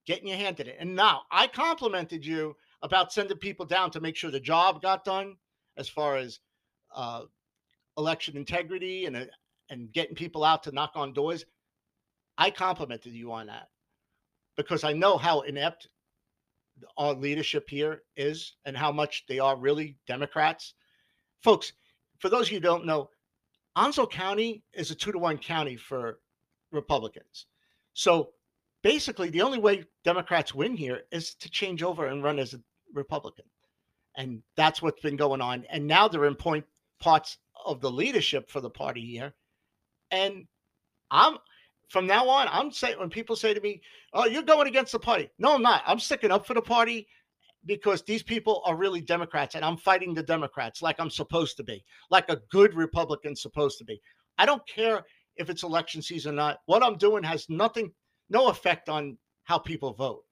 getting 0.07 0.29
your 0.29 0.37
hand 0.37 0.61
in 0.61 0.69
it. 0.69 0.77
And 0.79 0.95
now 0.95 1.23
I 1.31 1.47
complimented 1.47 2.25
you 2.27 2.57
about 2.83 3.13
sending 3.13 3.39
people 3.39 3.65
down 3.65 3.91
to 3.93 4.01
make 4.01 4.17
sure 4.17 4.31
the 4.31 4.41
job 4.41 4.83
got 4.83 5.05
done, 5.05 5.37
as 5.77 5.89
far 5.89 6.17
as 6.17 6.41
uh, 6.95 7.23
election 7.97 8.37
integrity 8.37 9.07
and 9.07 9.17
uh, 9.17 9.25
and 9.71 9.91
getting 9.93 10.15
people 10.15 10.45
out 10.45 10.63
to 10.65 10.73
knock 10.73 10.93
on 10.95 11.13
doors. 11.13 11.45
I 12.37 12.51
complimented 12.51 13.13
you 13.15 13.33
on 13.33 13.47
that 13.47 13.69
because 14.57 14.85
I 14.85 14.93
know 14.93 15.17
how 15.17 15.41
inept 15.41 15.89
our 16.97 17.15
leadership 17.15 17.69
here 17.69 18.03
is 18.17 18.55
and 18.65 18.77
how 18.77 18.93
much 18.93 19.25
they 19.29 19.39
are 19.39 19.57
really 19.57 19.97
Democrats. 20.07 20.75
Folks, 21.43 21.73
for 22.19 22.29
those 22.29 22.47
of 22.47 22.53
you 22.53 22.59
who 22.59 22.63
don't 22.63 22.87
know, 22.87 23.11
Onslow 23.77 24.07
County 24.07 24.63
is 24.73 24.91
a 24.91 24.95
two 24.95 25.13
to 25.13 25.19
one 25.19 25.39
county 25.39 25.77
for 25.77 26.21
Republicans. 26.71 27.47
So 27.93 28.31
basically, 28.83 29.31
the 29.31 29.43
only 29.43 29.59
way 29.59 29.85
Democrats 30.05 30.55
win 30.55 30.77
here 30.77 31.03
is 31.11 31.35
to 31.37 31.51
change 31.51 31.83
over 31.83 32.07
and 32.07 32.23
run 32.23 32.39
as 32.39 32.55
a 32.55 32.61
Republican. 32.93 33.45
And 34.17 34.43
that's 34.57 34.81
what's 34.81 35.03
been 35.03 35.17
going 35.17 35.41
on. 35.41 35.65
And 35.71 35.87
now 35.87 36.07
they're 36.07 36.27
in 36.27 36.37
point 36.37 36.65
parts 37.01 37.39
of 37.67 37.81
the 37.81 37.91
leadership 37.91 38.49
for 38.49 38.61
the 38.61 38.71
party 38.71 39.05
here. 39.05 39.35
And 40.11 40.47
I'm 41.11 41.39
from 41.95 42.09
now 42.09 42.29
on, 42.29 42.49
I'm 42.51 42.73
saying 42.73 42.99
when 42.99 43.09
people 43.09 43.37
say 43.37 43.55
to 43.55 43.61
me, 43.61 43.81
Oh, 44.13 44.27
you're 44.27 44.43
going 44.43 44.67
against 44.67 44.91
the 44.91 44.99
party. 44.99 45.31
No, 45.39 45.55
I'm 45.55 45.63
not. 45.63 45.85
I'm 45.87 46.01
sticking 46.01 46.33
up 46.33 46.45
for 46.45 46.53
the 46.53 46.61
party 46.61 47.07
because 47.67 48.03
these 48.03 48.25
people 48.25 48.63
are 48.65 48.75
really 48.75 49.01
Democrats 49.01 49.55
and 49.55 49.65
I'm 49.65 49.77
fighting 49.77 50.13
the 50.13 50.21
Democrats 50.25 50.83
like 50.83 50.99
I'm 50.99 51.09
supposed 51.09 51.57
to 51.59 51.63
be, 51.63 51.85
like 52.11 52.29
a 52.29 52.41
good 52.51 52.75
Republican's 52.75 53.43
supposed 53.43 53.79
to 53.79 53.85
be. 53.85 54.01
I 54.39 54.45
don't 54.45 54.67
care 54.67 55.05
if 55.37 55.49
it's 55.49 55.63
election 55.63 56.03
season 56.03 56.33
or 56.33 56.35
not. 56.35 56.59
What 56.67 56.83
I'm 56.83 56.99
doing 56.99 57.23
has 57.23 57.49
nothing, 57.49 57.93
no 58.29 58.49
effect 58.49 58.89
on 58.89 59.17
how 59.45 59.59
people 59.59 59.93
vote. 59.93 60.25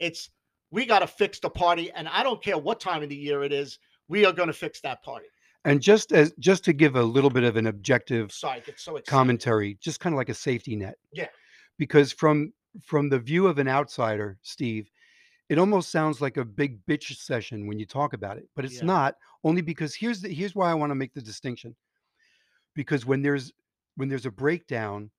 It's 0.00 0.30
we 0.72 0.86
got 0.86 0.98
to 0.98 1.06
fix 1.06 1.38
the 1.38 1.50
party, 1.50 1.92
and 1.92 2.08
I 2.08 2.24
don't 2.24 2.42
care 2.42 2.58
what 2.58 2.80
time 2.80 3.04
of 3.04 3.10
the 3.10 3.14
year 3.14 3.44
it 3.44 3.52
is. 3.52 3.78
We 4.08 4.26
are 4.26 4.32
going 4.32 4.48
to 4.48 4.52
fix 4.52 4.80
that 4.80 5.04
party. 5.04 5.26
And 5.66 5.82
just 5.82 6.12
as 6.12 6.32
just 6.38 6.64
to 6.64 6.72
give 6.72 6.94
a 6.96 7.02
little 7.02 7.28
bit 7.30 7.42
of 7.44 7.56
an 7.56 7.66
objective 7.66 8.32
Sorry, 8.32 8.62
so 8.76 8.98
commentary, 9.06 9.74
just 9.80 10.00
kind 10.00 10.14
of 10.14 10.16
like 10.16 10.28
a 10.28 10.34
safety 10.34 10.76
net. 10.76 10.96
Yeah. 11.12 11.28
Because 11.76 12.12
from 12.12 12.52
from 12.82 13.08
the 13.08 13.18
view 13.18 13.46
of 13.48 13.58
an 13.58 13.68
outsider, 13.68 14.38
Steve, 14.42 14.88
it 15.48 15.58
almost 15.58 15.90
sounds 15.90 16.20
like 16.20 16.36
a 16.36 16.44
big 16.44 16.84
bitch 16.86 17.16
session 17.16 17.66
when 17.66 17.78
you 17.78 17.86
talk 17.86 18.12
about 18.12 18.38
it, 18.38 18.48
but 18.54 18.64
it's 18.64 18.76
Yeah. 18.76 18.84
not. 18.84 19.16
Only 19.44 19.60
because 19.60 19.94
here's 19.94 20.20
the 20.20 20.28
here's 20.32 20.54
why 20.54 20.70
I 20.70 20.74
want 20.74 20.90
to 20.90 20.94
make 20.94 21.12
the 21.14 21.20
distinction. 21.22 21.74
Because 22.74 23.04
when 23.04 23.22
there's 23.22 23.52
when 23.96 24.08
there's 24.08 24.26
a 24.26 24.30
breakdown 24.30 25.10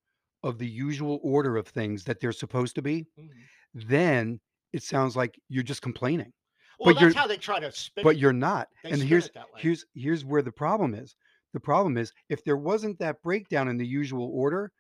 of 0.44 0.60
the 0.60 0.68
usual 0.68 1.20
order 1.24 1.58
of 1.58 1.68
things 1.68 2.06
that 2.06 2.20
they're 2.22 2.32
supposed 2.32 2.76
to 2.76 2.82
be, 2.82 3.06
Mhm. 3.20 3.30
then 3.74 4.40
it 4.72 4.84
sounds 4.84 5.16
like 5.18 5.40
you're 5.50 5.64
just 5.64 5.82
complaining. 5.82 6.32
Well, 6.80 6.94
but 6.94 7.02
you're- 7.02 7.12
that's 7.14 7.20
how 7.22 7.28
they 7.28 7.38
try 7.38 7.60
to 7.60 7.72
spin. 7.72 8.04
But 8.04 8.16
it. 8.16 8.20
you're 8.20 8.34
not. 8.34 8.70
They 8.84 8.92
and 8.92 9.02
here's 9.02 9.28
it 9.28 9.34
that 9.34 9.52
way. 9.54 9.60
here's 9.62 9.86
here's 9.96 10.24
where 10.26 10.42
the 10.42 10.52
problem 10.52 10.94
is. 10.94 11.16
The 11.54 11.60
problem 11.60 11.98
is 11.98 12.14
if 12.30 12.44
there 12.44 12.58
wasn't 12.58 13.00
that 13.00 13.22
breakdown 13.24 13.68
in 13.68 13.78
the 13.78 13.86
usual 13.88 14.30
order, 14.34 14.72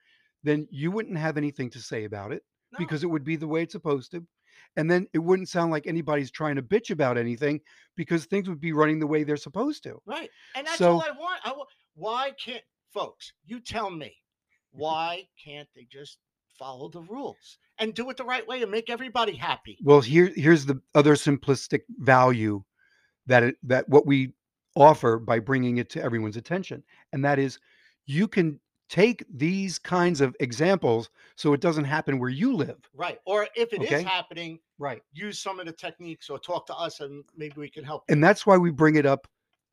then 0.44 0.68
you 0.70 0.92
wouldn't 0.92 1.18
have 1.18 1.38
anything 1.38 1.70
to 1.72 1.80
say 1.80 2.04
about 2.04 2.32
it 2.32 2.44
No. 2.74 2.78
because 2.80 3.04
it 3.04 3.08
would 3.08 3.24
be 3.24 3.36
the 3.36 3.48
way 3.48 3.64
it's 3.64 3.72
supposed 3.74 4.12
to. 4.12 4.26
and 4.76 4.90
then 4.92 5.08
it 5.14 5.20
wouldn't 5.20 5.50
sound 5.50 5.72
like 5.72 5.88
anybody's 5.88 6.30
trying 6.32 6.56
to 6.56 6.62
bitch 6.62 6.90
about 6.92 7.18
anything 7.18 7.60
because 7.96 8.26
things 8.26 8.48
would 8.50 8.60
be 8.60 8.74
running 8.74 9.00
the 9.00 9.08
way 9.08 9.24
they're 9.24 9.38
supposed 9.38 9.82
to. 9.84 10.00
Right. 10.06 10.30
And 10.56 10.66
that's 10.68 10.78
So- 10.78 10.94
all 10.94 11.02
I 11.02 11.12
want. 11.12 11.42
I 11.46 11.52
wa- 11.54 11.66
why 11.96 12.32
can't 12.44 12.64
folks, 12.94 13.34
you 13.46 13.60
tell 13.60 13.90
me, 13.90 14.16
why 14.72 15.28
can't 15.44 15.70
they 15.76 15.86
just 15.92 16.18
follow 16.58 16.89
the 16.89 17.02
rules 17.02 17.60
and 17.80 17.93
do 17.93 18.10
it 18.10 18.17
the 18.17 18.24
right 18.24 18.48
way 18.48 18.62
and 18.62 18.72
make 18.72 18.89
everybody 18.89 19.36
happy? 19.36 19.78
Well, 19.84 20.02
here 20.02 20.32
here's 20.36 20.65
the 20.65 20.82
other 20.96 21.13
simplistic 21.15 21.82
value 22.00 22.63
that 23.28 23.43
it, 23.43 23.56
that 23.63 23.88
what 23.89 24.06
we 24.06 24.34
offer 24.76 25.17
by 25.20 25.39
bringing 25.39 25.78
it 25.78 25.89
to 25.91 26.02
everyone's 26.04 26.38
attention, 26.38 26.84
and 27.13 27.24
that 27.26 27.39
is 27.39 27.60
you 28.06 28.28
can 28.28 28.60
take 28.89 29.26
these 29.30 29.78
kinds 29.80 30.22
of 30.22 30.36
examples 30.39 31.10
so 31.36 31.54
it 31.54 31.60
doesn't 31.60 31.84
happen 31.84 32.20
where 32.20 32.30
you 32.30 32.54
live. 32.56 32.78
Right. 32.93 33.20
Or 33.26 33.48
if 33.56 33.74
it 33.74 33.82
is 33.82 33.89
Okay. 33.91 34.04
happening, 34.04 34.60
Right. 34.80 35.02
use 35.12 35.39
some 35.39 35.60
of 35.60 35.65
the 35.65 35.74
techniques 35.74 36.30
or 36.30 36.39
talk 36.39 36.65
to 36.67 36.76
us 36.76 37.02
and 37.02 37.24
maybe 37.36 37.56
we 37.58 37.70
can 37.70 37.84
help. 37.84 38.06
And 38.10 38.24
that's 38.24 38.46
why 38.46 38.58
we 38.58 38.72
bring 38.72 38.96
it 38.96 39.06
up, 39.06 39.28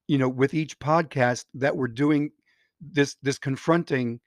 you 0.09 0.19
know, 0.19 0.29
with 0.29 0.53
each 0.53 0.79
podcast 0.81 1.45
that 1.55 1.77
we're 1.77 1.89
doing 1.89 2.33
this 2.81 3.17
this 3.23 3.39
confronting 3.39 4.21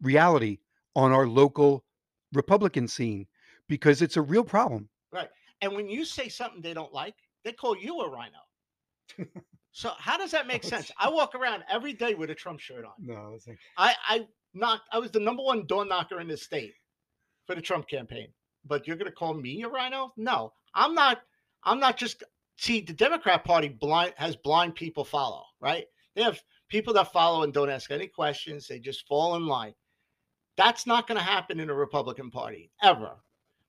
reality 0.00 0.58
on 0.94 1.12
our 1.12 1.26
local 1.26 1.84
Republican 2.32 2.88
scene 2.88 3.26
because 3.68 4.02
it's 4.02 4.16
a 4.16 4.22
real 4.22 4.44
problem. 4.44 4.88
Right. 5.12 5.28
And 5.60 5.74
when 5.74 5.88
you 5.88 6.04
say 6.04 6.28
something 6.28 6.60
they 6.60 6.74
don't 6.74 6.92
like, 6.92 7.14
they 7.44 7.52
call 7.52 7.76
you 7.76 8.00
a 8.00 8.10
RINO. 8.10 9.28
so 9.72 9.92
how 9.98 10.16
does 10.16 10.30
that 10.32 10.44
oh, 10.44 10.48
make 10.48 10.64
Oh, 10.64 10.68
sense? 10.68 10.90
I 10.98 11.08
walk 11.10 11.34
around 11.34 11.64
every 11.70 11.92
day 11.92 12.14
with 12.14 12.30
a 12.30 12.34
Trump 12.34 12.60
shirt 12.60 12.84
on. 12.84 12.92
No, 12.98 13.38
like, 13.46 13.58
I 13.76 13.94
I 14.08 14.26
knocked. 14.54 14.88
I 14.92 14.98
was 14.98 15.10
the 15.10 15.20
number 15.20 15.42
one 15.42 15.66
door 15.66 15.84
knocker 15.84 16.20
in 16.20 16.28
the 16.28 16.36
state 16.36 16.74
for 17.46 17.54
the 17.54 17.62
Trump 17.62 17.88
campaign. 17.88 18.28
But 18.66 18.86
you're 18.86 18.96
going 18.96 19.10
to 19.10 19.16
call 19.16 19.34
me 19.34 19.62
a 19.62 19.68
RINO? 19.68 20.12
No, 20.16 20.52
I'm 20.74 20.94
not. 20.94 21.22
I'm 21.64 21.80
not 21.80 21.96
just. 21.96 22.22
See, 22.56 22.80
the 22.80 22.92
Democrat 22.92 23.44
Party 23.44 23.68
blind 23.68 24.14
has 24.16 24.36
blind 24.36 24.74
people 24.74 25.04
follow. 25.04 25.44
Right? 25.60 25.86
They 26.14 26.22
have 26.22 26.40
people 26.68 26.94
that 26.94 27.12
follow 27.12 27.42
and 27.42 27.52
don't 27.52 27.68
ask 27.70 27.90
any 27.90 28.06
questions. 28.06 28.66
They 28.66 28.78
just 28.78 29.06
fall 29.06 29.36
in 29.36 29.46
line. 29.46 29.74
That's 30.56 30.86
not 30.86 31.06
going 31.06 31.18
to 31.18 31.24
happen 31.24 31.60
in 31.60 31.68
the 31.68 31.74
Republican 31.74 32.30
Party 32.30 32.70
ever, 32.82 33.12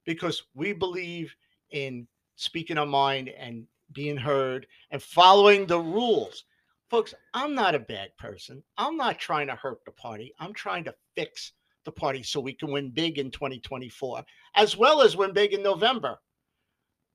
because 0.06 0.44
we 0.54 0.74
believe 0.74 1.36
in 1.72 2.08
speaking 2.36 2.78
our 2.78 2.86
mind 2.86 3.30
and 3.30 3.66
being 3.94 4.18
heard 4.18 4.68
and 4.92 5.02
following 5.02 5.66
the 5.66 5.80
rules 5.80 6.44
folks, 6.90 7.14
I'm 7.34 7.56
not 7.56 7.76
a 7.76 7.80
bad 7.80 8.16
person. 8.18 8.64
I'm 8.78 8.98
not 8.98 9.20
trying 9.20 9.48
to 9.48 9.56
hurt 9.56 9.84
the 9.86 9.92
party. 9.92 10.34
I'm 10.40 10.54
trying 10.54 10.84
to 10.86 10.96
fix 11.16 11.54
the 11.84 11.92
party 11.92 12.24
so 12.24 12.40
we 12.40 12.54
can 12.54 12.72
win 12.72 12.90
big 12.90 13.18
in 13.18 13.32
2024, 13.32 14.24
as 14.56 14.78
well 14.78 15.02
as 15.02 15.18
win 15.18 15.34
big 15.34 15.54
in 15.54 15.62
November. 15.62 16.18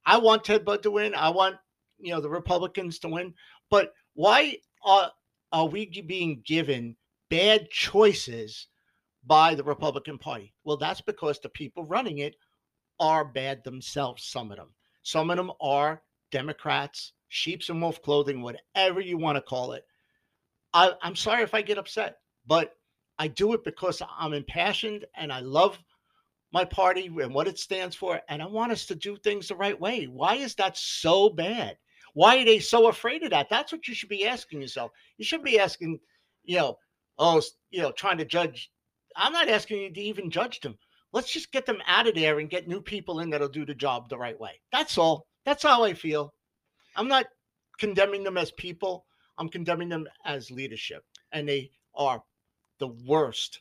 I 0.07 0.19
want 0.19 0.45
Ted 0.45 0.65
Budd 0.65 0.83
to 0.83 0.91
win. 0.91 1.15
I 1.15 1.31
want 1.31 1.57
you 1.99 2.13
know 2.13 2.21
the 2.21 2.31
Republicans 2.31 2.99
to 3.01 3.09
win. 3.09 3.35
But 3.71 3.93
why 4.15 4.59
are 4.85 5.11
are 5.53 5.67
we 5.67 5.87
being 5.87 6.43
given 6.47 6.97
bad 7.29 7.71
choices 7.71 8.67
by 9.27 9.55
the 9.55 9.65
Republican 9.65 10.19
Party? 10.19 10.55
Well, 10.65 10.77
that's 10.77 11.01
because 11.01 11.39
the 11.41 11.49
people 11.49 11.85
running 11.85 12.19
it 12.19 12.37
are 12.99 13.25
bad 13.25 13.65
themselves. 13.65 14.25
Some 14.25 14.51
of 14.51 14.57
them. 14.57 14.75
Some 15.03 15.31
of 15.31 15.37
them 15.37 15.53
are 15.61 16.03
Democrats, 16.31 17.13
sheep's 17.29 17.69
and 17.69 17.81
wolf 17.81 18.03
clothing, 18.03 18.43
whatever 18.43 19.01
you 19.01 19.19
want 19.19 19.37
to 19.37 19.43
call 19.43 19.73
it. 19.73 19.85
I, 20.73 20.93
I'm 21.03 21.17
sorry 21.17 21.43
if 21.43 21.55
I 21.55 21.63
get 21.63 21.79
upset, 21.79 22.19
but 22.47 22.75
I 23.19 23.29
do 23.29 23.53
it 23.55 23.65
because 23.65 24.03
I'm 24.19 24.33
impassioned 24.33 25.05
and 25.17 25.33
I 25.33 25.41
love 25.41 25.79
my 26.53 26.65
party 26.65 27.07
and 27.07 27.35
what 27.35 27.49
it 27.49 27.59
stands 27.59 27.97
for. 27.97 28.21
And 28.29 28.43
I 28.43 28.47
want 28.47 28.73
us 28.73 28.87
to 28.87 28.95
do 28.95 29.17
things 29.17 29.49
the 29.49 29.57
right 29.57 29.79
way. 29.79 30.05
Why 30.05 30.37
is 30.37 30.55
that 30.57 30.77
so 30.77 31.29
bad? 31.31 31.77
Why 32.15 32.39
are 32.39 32.45
they 32.45 32.59
so 32.59 32.89
afraid 32.89 33.23
of 33.23 33.31
that? 33.31 33.49
That's 33.49 33.73
what 33.73 33.87
you 33.87 33.95
should 33.95 34.09
be 34.09 34.27
asking 34.27 34.61
yourself. 34.61 34.91
You 35.17 35.25
should 35.25 35.45
be 35.45 35.59
asking, 35.59 36.01
you 36.45 36.57
know, 36.57 36.79
oh, 37.19 37.41
you 37.71 37.83
know, 37.83 37.93
trying 37.93 38.19
to 38.19 38.25
judge. 38.25 38.71
I'm 39.21 39.33
not 39.33 39.49
asking 39.49 39.83
you 39.83 39.93
to 39.93 40.01
even 40.01 40.31
judge 40.31 40.61
them. 40.61 40.79
Let's 41.13 41.33
just 41.33 41.53
get 41.53 41.67
them 41.67 41.83
out 41.87 42.07
of 42.07 42.15
there 42.15 42.39
and 42.39 42.49
get 42.49 42.69
new 42.69 42.81
people 42.81 43.21
in 43.21 43.31
that'll 43.31 43.49
do 43.49 43.67
the 43.67 43.75
job 43.75 44.09
the 44.09 44.19
right 44.19 44.39
way. 44.39 44.61
That's 44.73 44.97
all. 44.97 45.27
That's 45.45 45.63
how 45.63 45.85
I 45.85 45.95
feel. 45.95 46.33
I'm 46.97 47.09
not 47.09 47.27
condemning 47.79 48.25
them 48.25 48.39
as 48.39 48.53
people. 48.53 49.05
I'm 49.39 49.49
condemning 49.49 49.89
them 49.89 50.07
as 50.25 50.51
leadership. 50.51 51.05
And 51.33 51.49
they 51.49 51.71
are 51.95 52.23
the 52.79 52.89
worst 52.89 53.61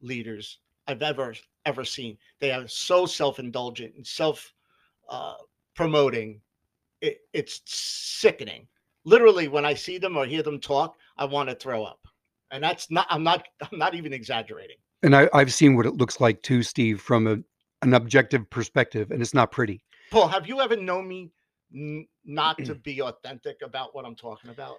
leaders 0.00 0.58
I've 0.86 1.02
ever 1.02 1.34
ever 1.66 1.84
seen. 1.84 2.18
They 2.40 2.50
are 2.50 2.68
so 2.68 3.06
self-indulgent 3.06 3.94
and 3.94 4.06
self 4.06 4.52
uh, 5.08 5.34
promoting. 5.74 6.40
It, 7.00 7.20
it's 7.32 7.60
sickening. 7.64 8.66
Literally, 9.04 9.48
when 9.48 9.64
I 9.64 9.74
see 9.74 9.98
them 9.98 10.16
or 10.16 10.26
hear 10.26 10.42
them 10.42 10.60
talk, 10.60 10.96
I 11.16 11.26
want 11.26 11.48
to 11.48 11.54
throw 11.54 11.84
up. 11.84 12.00
And 12.54 12.62
that's 12.62 12.88
not. 12.90 13.06
I'm 13.10 13.24
not. 13.24 13.44
I'm 13.72 13.78
not 13.78 13.94
even 13.94 14.12
exaggerating. 14.12 14.76
and 15.02 15.14
I, 15.14 15.28
I've 15.34 15.52
seen 15.52 15.74
what 15.76 15.86
it 15.86 15.94
looks 15.94 16.20
like 16.20 16.40
too, 16.42 16.62
Steve, 16.62 17.00
from 17.00 17.26
a, 17.26 17.36
an 17.82 17.94
objective 17.94 18.48
perspective, 18.48 19.10
and 19.10 19.20
it's 19.20 19.34
not 19.34 19.50
pretty. 19.50 19.82
Paul, 20.10 20.28
have 20.28 20.46
you 20.46 20.60
ever 20.60 20.76
known 20.76 21.08
me 21.08 21.32
n- 21.74 22.06
not 22.24 22.56
to 22.64 22.74
be 22.88 23.02
authentic 23.02 23.56
about 23.62 23.94
what 23.94 24.06
I'm 24.06 24.14
talking 24.14 24.50
about? 24.50 24.76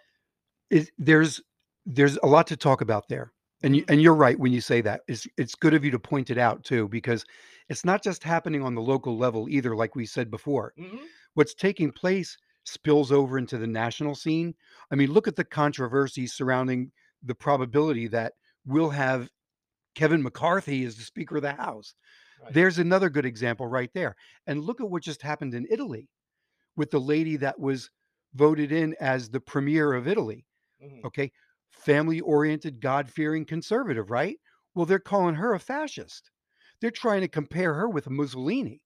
it, 0.72 0.90
there's 0.98 1.42
there's 1.86 2.18
a 2.24 2.28
lot 2.28 2.48
to 2.48 2.58
talk 2.58 2.82
about 2.82 3.08
there 3.08 3.32
and 3.62 3.76
you, 3.76 3.86
and 3.88 4.02
you're 4.02 4.16
right 4.16 4.40
when 4.40 4.52
you 4.52 4.62
say 4.62 4.82
that 4.82 5.02
it's 5.08 5.28
it's 5.38 5.54
good 5.54 5.76
of 5.76 5.86
you 5.86 5.92
to 5.92 6.00
point 6.00 6.32
it 6.32 6.38
out 6.40 6.64
too 6.64 6.88
because 6.88 7.24
it's 7.70 7.86
not 7.86 8.02
just 8.02 8.24
happening 8.24 8.64
on 8.64 8.74
the 8.74 8.82
local 8.82 9.16
level 9.18 9.48
either 9.50 9.76
like 9.76 9.96
we 9.96 10.06
said 10.08 10.32
before 10.32 10.74
Mhm. 10.80 11.02
what's 11.36 11.54
taking 11.54 11.92
place 11.92 12.36
spills 12.64 13.12
over 13.12 13.38
into 13.38 13.60
the 13.60 13.68
national 13.68 14.16
scene 14.16 14.56
i 14.92 14.96
mean 14.96 15.12
look 15.12 15.28
at 15.28 15.36
the 15.36 15.44
controversy 15.44 16.26
surrounding 16.26 16.92
the 17.26 17.36
probability 17.36 18.08
that 18.08 18.34
we'll 18.66 18.90
have 18.90 19.30
kevin 19.96 20.22
mccarthy 20.22 20.84
as 20.86 20.96
the 20.96 21.04
speaker 21.04 21.38
of 21.38 21.42
the 21.42 21.54
house 21.54 21.96
Right. 22.44 22.54
there's 22.54 22.80
another 22.80 23.10
good 23.10 23.26
example 23.26 23.66
right 23.66 23.90
there 23.94 24.16
and 24.46 24.62
look 24.62 24.82
at 24.82 24.90
what 24.90 25.04
just 25.04 25.22
happened 25.22 25.54
in 25.54 25.66
italy 25.70 26.10
with 26.76 26.92
the 26.92 27.00
lady 27.00 27.38
that 27.38 27.58
was 27.60 27.90
voted 28.34 28.72
in 28.74 28.94
as 29.00 29.30
the 29.30 29.40
premier 29.40 29.94
of 29.94 30.06
italy 30.08 30.46
Mhm. 30.84 31.06
okay 31.06 31.32
family 31.72 32.20
oriented 32.22 32.82
god 32.82 33.10
fearing 33.10 33.46
conservative 33.46 34.10
right 34.12 34.38
well 34.74 34.86
they're 34.86 35.00
calling 35.00 35.36
her 35.36 35.54
a 35.54 35.60
fascist 35.60 36.30
they're 36.82 36.92
trying 36.92 37.22
to 37.22 37.30
compare 37.30 37.74
her 37.74 37.88
with 37.90 38.10
mussolini 38.10 38.82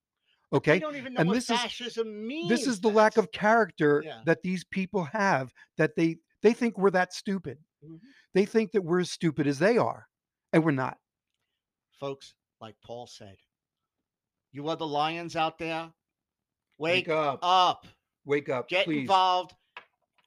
okay 0.53 0.77
don't 0.77 0.95
even 0.95 1.15
know 1.15 1.21
and 1.21 1.29
what 1.29 1.33
this 1.33 1.49
is- 1.49 1.59
fascism 1.59 2.27
means. 2.27 2.49
this 2.49 2.67
is 2.67 2.79
the 2.79 2.89
lack 2.89 3.17
of 3.17 3.31
character 3.31 4.03
Yeah. 4.05 4.21
that 4.25 4.43
these 4.43 4.63
people 4.63 5.05
have 5.05 5.51
that 5.77 5.95
they 5.95 6.17
they 6.43 6.53
think 6.53 6.77
we're 6.77 6.91
that 6.91 7.13
stupid 7.13 7.57
Mhm. 7.83 7.99
they 8.33 8.45
think 8.45 8.71
that 8.71 8.81
we're 8.83 8.99
as 9.01 9.11
stupid 9.11 9.47
as 9.47 9.59
they 9.59 9.77
are 9.77 10.07
and 10.53 10.63
we're 10.63 10.71
not 10.71 10.97
folks. 11.99 12.33
Like 12.61 12.75
Paul 12.83 13.07
said, 13.07 13.37
you 14.51 14.67
are 14.69 14.75
the 14.75 14.87
lions 14.87 15.35
out 15.35 15.57
there. 15.57 15.93
Wake, 16.77 17.07
up 17.09 17.39
up. 17.41 17.87
wake 18.25 18.49
up 18.49 18.67
Get 18.69 18.85
please 18.85 19.01
involved. 19.01 19.55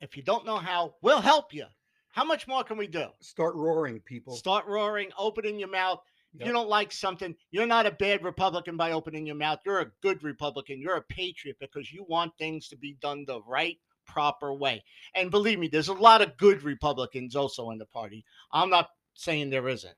If 0.00 0.16
you 0.16 0.22
don't 0.22 0.44
know 0.46 0.56
how, 0.58 0.96
we'll 1.02 1.20
help 1.20 1.52
you. 1.54 1.66
How 2.10 2.24
much 2.24 2.46
more 2.46 2.64
can 2.64 2.76
we 2.76 2.86
do? 2.86 3.08
start 3.20 3.54
roaring 3.54 4.00
people 4.00 4.36
Start 4.36 4.66
roaring, 4.66 5.10
opening 5.16 5.58
your 5.58 5.68
mouth. 5.68 6.02
If 6.34 6.40
Yep. 6.40 6.46
you 6.46 6.52
don't 6.54 6.68
like 6.68 6.92
something, 6.92 7.36
you're 7.50 7.66
not 7.66 7.84
a 7.86 7.90
bad 7.90 8.22
Republican 8.24 8.76
by 8.76 8.92
opening 8.92 9.26
your 9.26 9.36
mouth. 9.36 9.60
You're 9.66 9.80
a 9.80 9.92
good 10.02 10.22
Republican. 10.22 10.80
You're 10.80 10.96
a 10.96 11.02
patriot 11.02 11.58
because 11.60 11.92
you 11.92 12.04
want 12.04 12.36
things 12.38 12.68
to 12.68 12.76
be 12.76 12.94
done 12.94 13.24
the 13.26 13.42
right, 13.42 13.78
proper 14.06 14.52
way. 14.54 14.82
And 15.14 15.30
believe 15.30 15.58
me, 15.58 15.68
there's 15.68 15.88
a 15.88 15.92
lot 15.94 16.22
of 16.22 16.36
good 16.36 16.62
Republicans 16.62 17.36
also 17.36 17.70
in 17.70 17.78
the 17.78 17.86
party. 17.86 18.24
I'm 18.52 18.70
not 18.70 18.88
saying 19.14 19.50
there 19.50 19.68
isn't. 19.68 19.94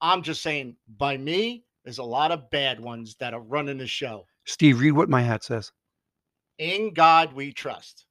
I'm 0.00 0.22
just 0.22 0.42
saying, 0.42 0.76
by 0.98 1.16
me, 1.16 1.64
there's 1.84 1.98
a 1.98 2.04
lot 2.04 2.30
of 2.32 2.50
bad 2.50 2.80
ones 2.80 3.16
that 3.20 3.34
are 3.34 3.40
running 3.40 3.78
the 3.78 3.86
show. 3.86 4.26
steve 4.44 4.80
read 4.80 4.92
what 4.92 5.08
my 5.08 5.22
hat 5.22 5.44
says 5.44 5.72
In 6.58 6.92
God 6.92 7.32
we 7.32 7.52
trust. 7.52 8.06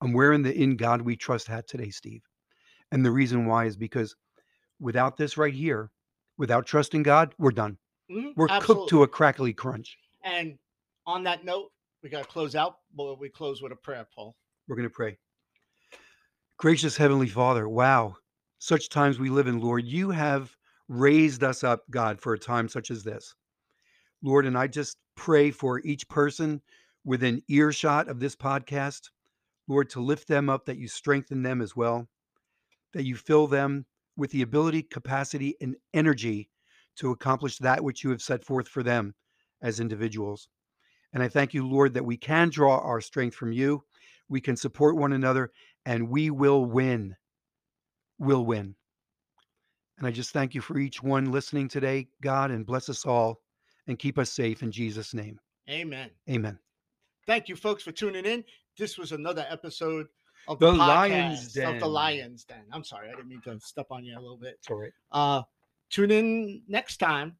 I'm 0.00 0.12
wearing 0.12 0.42
the 0.42 0.54
In 0.54 0.76
God 0.76 1.00
We 1.00 1.16
Trust 1.16 1.46
hat 1.46 1.66
today, 1.66 1.90
Steve. 1.90 2.22
And 2.92 3.04
the 3.04 3.10
reason 3.10 3.46
why 3.46 3.64
is 3.64 3.76
because 3.76 4.14
without 4.78 5.16
this 5.16 5.38
right 5.38 5.54
here, 5.54 5.90
without 6.36 6.66
trusting 6.66 7.02
God, 7.02 7.34
we're 7.38 7.50
done. 7.50 7.78
Mhm, 8.10 8.34
We're 8.36 8.48
cooked 8.60 8.90
to 8.90 9.02
a 9.02 9.08
crackly 9.08 9.54
crunch. 9.54 9.96
And 10.22 10.58
on 11.06 11.22
that 11.24 11.44
note, 11.44 11.72
we 12.02 12.10
got 12.10 12.22
to 12.24 12.28
close 12.28 12.54
out. 12.54 12.78
But 12.94 13.18
we 13.18 13.28
close 13.28 13.62
with 13.62 13.72
a 13.72 13.76
prayer, 13.76 14.06
Paul. 14.14 14.36
We're 14.68 14.76
going 14.76 14.88
to 14.88 14.94
pray. 14.94 15.18
Gracious 16.58 16.96
Heavenly 16.96 17.28
Father, 17.28 17.68
wow, 17.68 18.16
such 18.58 18.88
times 18.88 19.18
we 19.18 19.30
live 19.30 19.46
in, 19.46 19.60
Lord. 19.60 19.84
You 19.84 20.10
have 20.10 20.56
raised 20.88 21.44
us 21.44 21.62
up, 21.62 21.82
God, 21.90 22.20
for 22.20 22.32
a 22.32 22.38
time 22.38 22.68
such 22.68 22.90
as 22.90 23.04
this. 23.04 23.34
Lord, 24.22 24.46
and 24.46 24.58
I 24.58 24.66
just 24.66 24.96
pray 25.14 25.50
for 25.50 25.80
each 25.80 26.08
person 26.08 26.60
within 27.04 27.42
earshot 27.48 28.08
of 28.08 28.18
this 28.18 28.34
podcast, 28.34 29.10
Lord, 29.68 29.88
to 29.90 30.00
lift 30.00 30.26
them 30.26 30.50
up, 30.50 30.64
that 30.66 30.78
you 30.78 30.88
strengthen 30.88 31.42
them 31.42 31.62
as 31.62 31.76
well, 31.76 32.08
that 32.92 33.04
you 33.04 33.14
fill 33.14 33.46
them 33.46 33.86
with 34.16 34.30
the 34.32 34.42
ability, 34.42 34.82
capacity, 34.82 35.54
and 35.60 35.76
energy 35.94 36.50
to 36.96 37.10
accomplish 37.10 37.58
that 37.58 37.84
which 37.84 38.02
you 38.02 38.10
have 38.10 38.22
set 38.22 38.42
forth 38.42 38.66
for 38.66 38.82
them 38.82 39.14
as 39.62 39.78
individuals. 39.78 40.48
And 41.12 41.22
I 41.22 41.28
thank 41.28 41.54
you, 41.54 41.66
Lord, 41.66 41.94
that 41.94 42.04
we 42.04 42.16
can 42.16 42.48
draw 42.48 42.78
our 42.78 43.00
strength 43.00 43.36
from 43.36 43.52
you. 43.52 43.84
We 44.28 44.40
can 44.40 44.56
support 44.56 44.96
one 44.96 45.12
another 45.12 45.52
and 45.84 46.08
we 46.08 46.30
will 46.30 46.64
win. 46.64 47.16
We'll 48.18 48.44
win. 48.44 48.74
And 49.98 50.06
I 50.06 50.10
just 50.10 50.32
thank 50.32 50.54
you 50.54 50.60
for 50.60 50.78
each 50.78 51.02
one 51.02 51.30
listening 51.30 51.68
today, 51.68 52.08
God, 52.20 52.50
and 52.50 52.66
bless 52.66 52.88
us 52.88 53.06
all 53.06 53.40
and 53.86 53.98
keep 53.98 54.18
us 54.18 54.30
safe 54.30 54.62
in 54.62 54.70
Jesus' 54.70 55.14
name. 55.14 55.38
Amen. 55.70 56.10
Amen. 56.28 56.58
Thank 57.26 57.48
you, 57.48 57.56
folks, 57.56 57.82
for 57.82 57.92
tuning 57.92 58.24
in. 58.24 58.44
This 58.78 58.98
was 58.98 59.12
another 59.12 59.46
episode 59.48 60.06
of 60.48 60.58
The 60.58 60.70
the, 60.70 60.76
Lion's 60.76 61.54
podcast 61.54 61.74
of 61.74 61.80
the 61.80 61.88
Lions 61.88 62.44
Den. 62.44 62.64
I'm 62.72 62.84
sorry, 62.84 63.08
I 63.08 63.12
didn't 63.12 63.28
mean 63.28 63.40
to 63.42 63.58
step 63.60 63.86
on 63.90 64.04
you 64.04 64.18
a 64.18 64.20
little 64.20 64.36
bit. 64.36 64.56
It's 64.58 64.70
all 64.70 64.76
right. 64.76 64.92
Uh, 65.10 65.42
tune 65.90 66.10
in 66.10 66.62
next 66.68 66.98
time. 66.98 67.36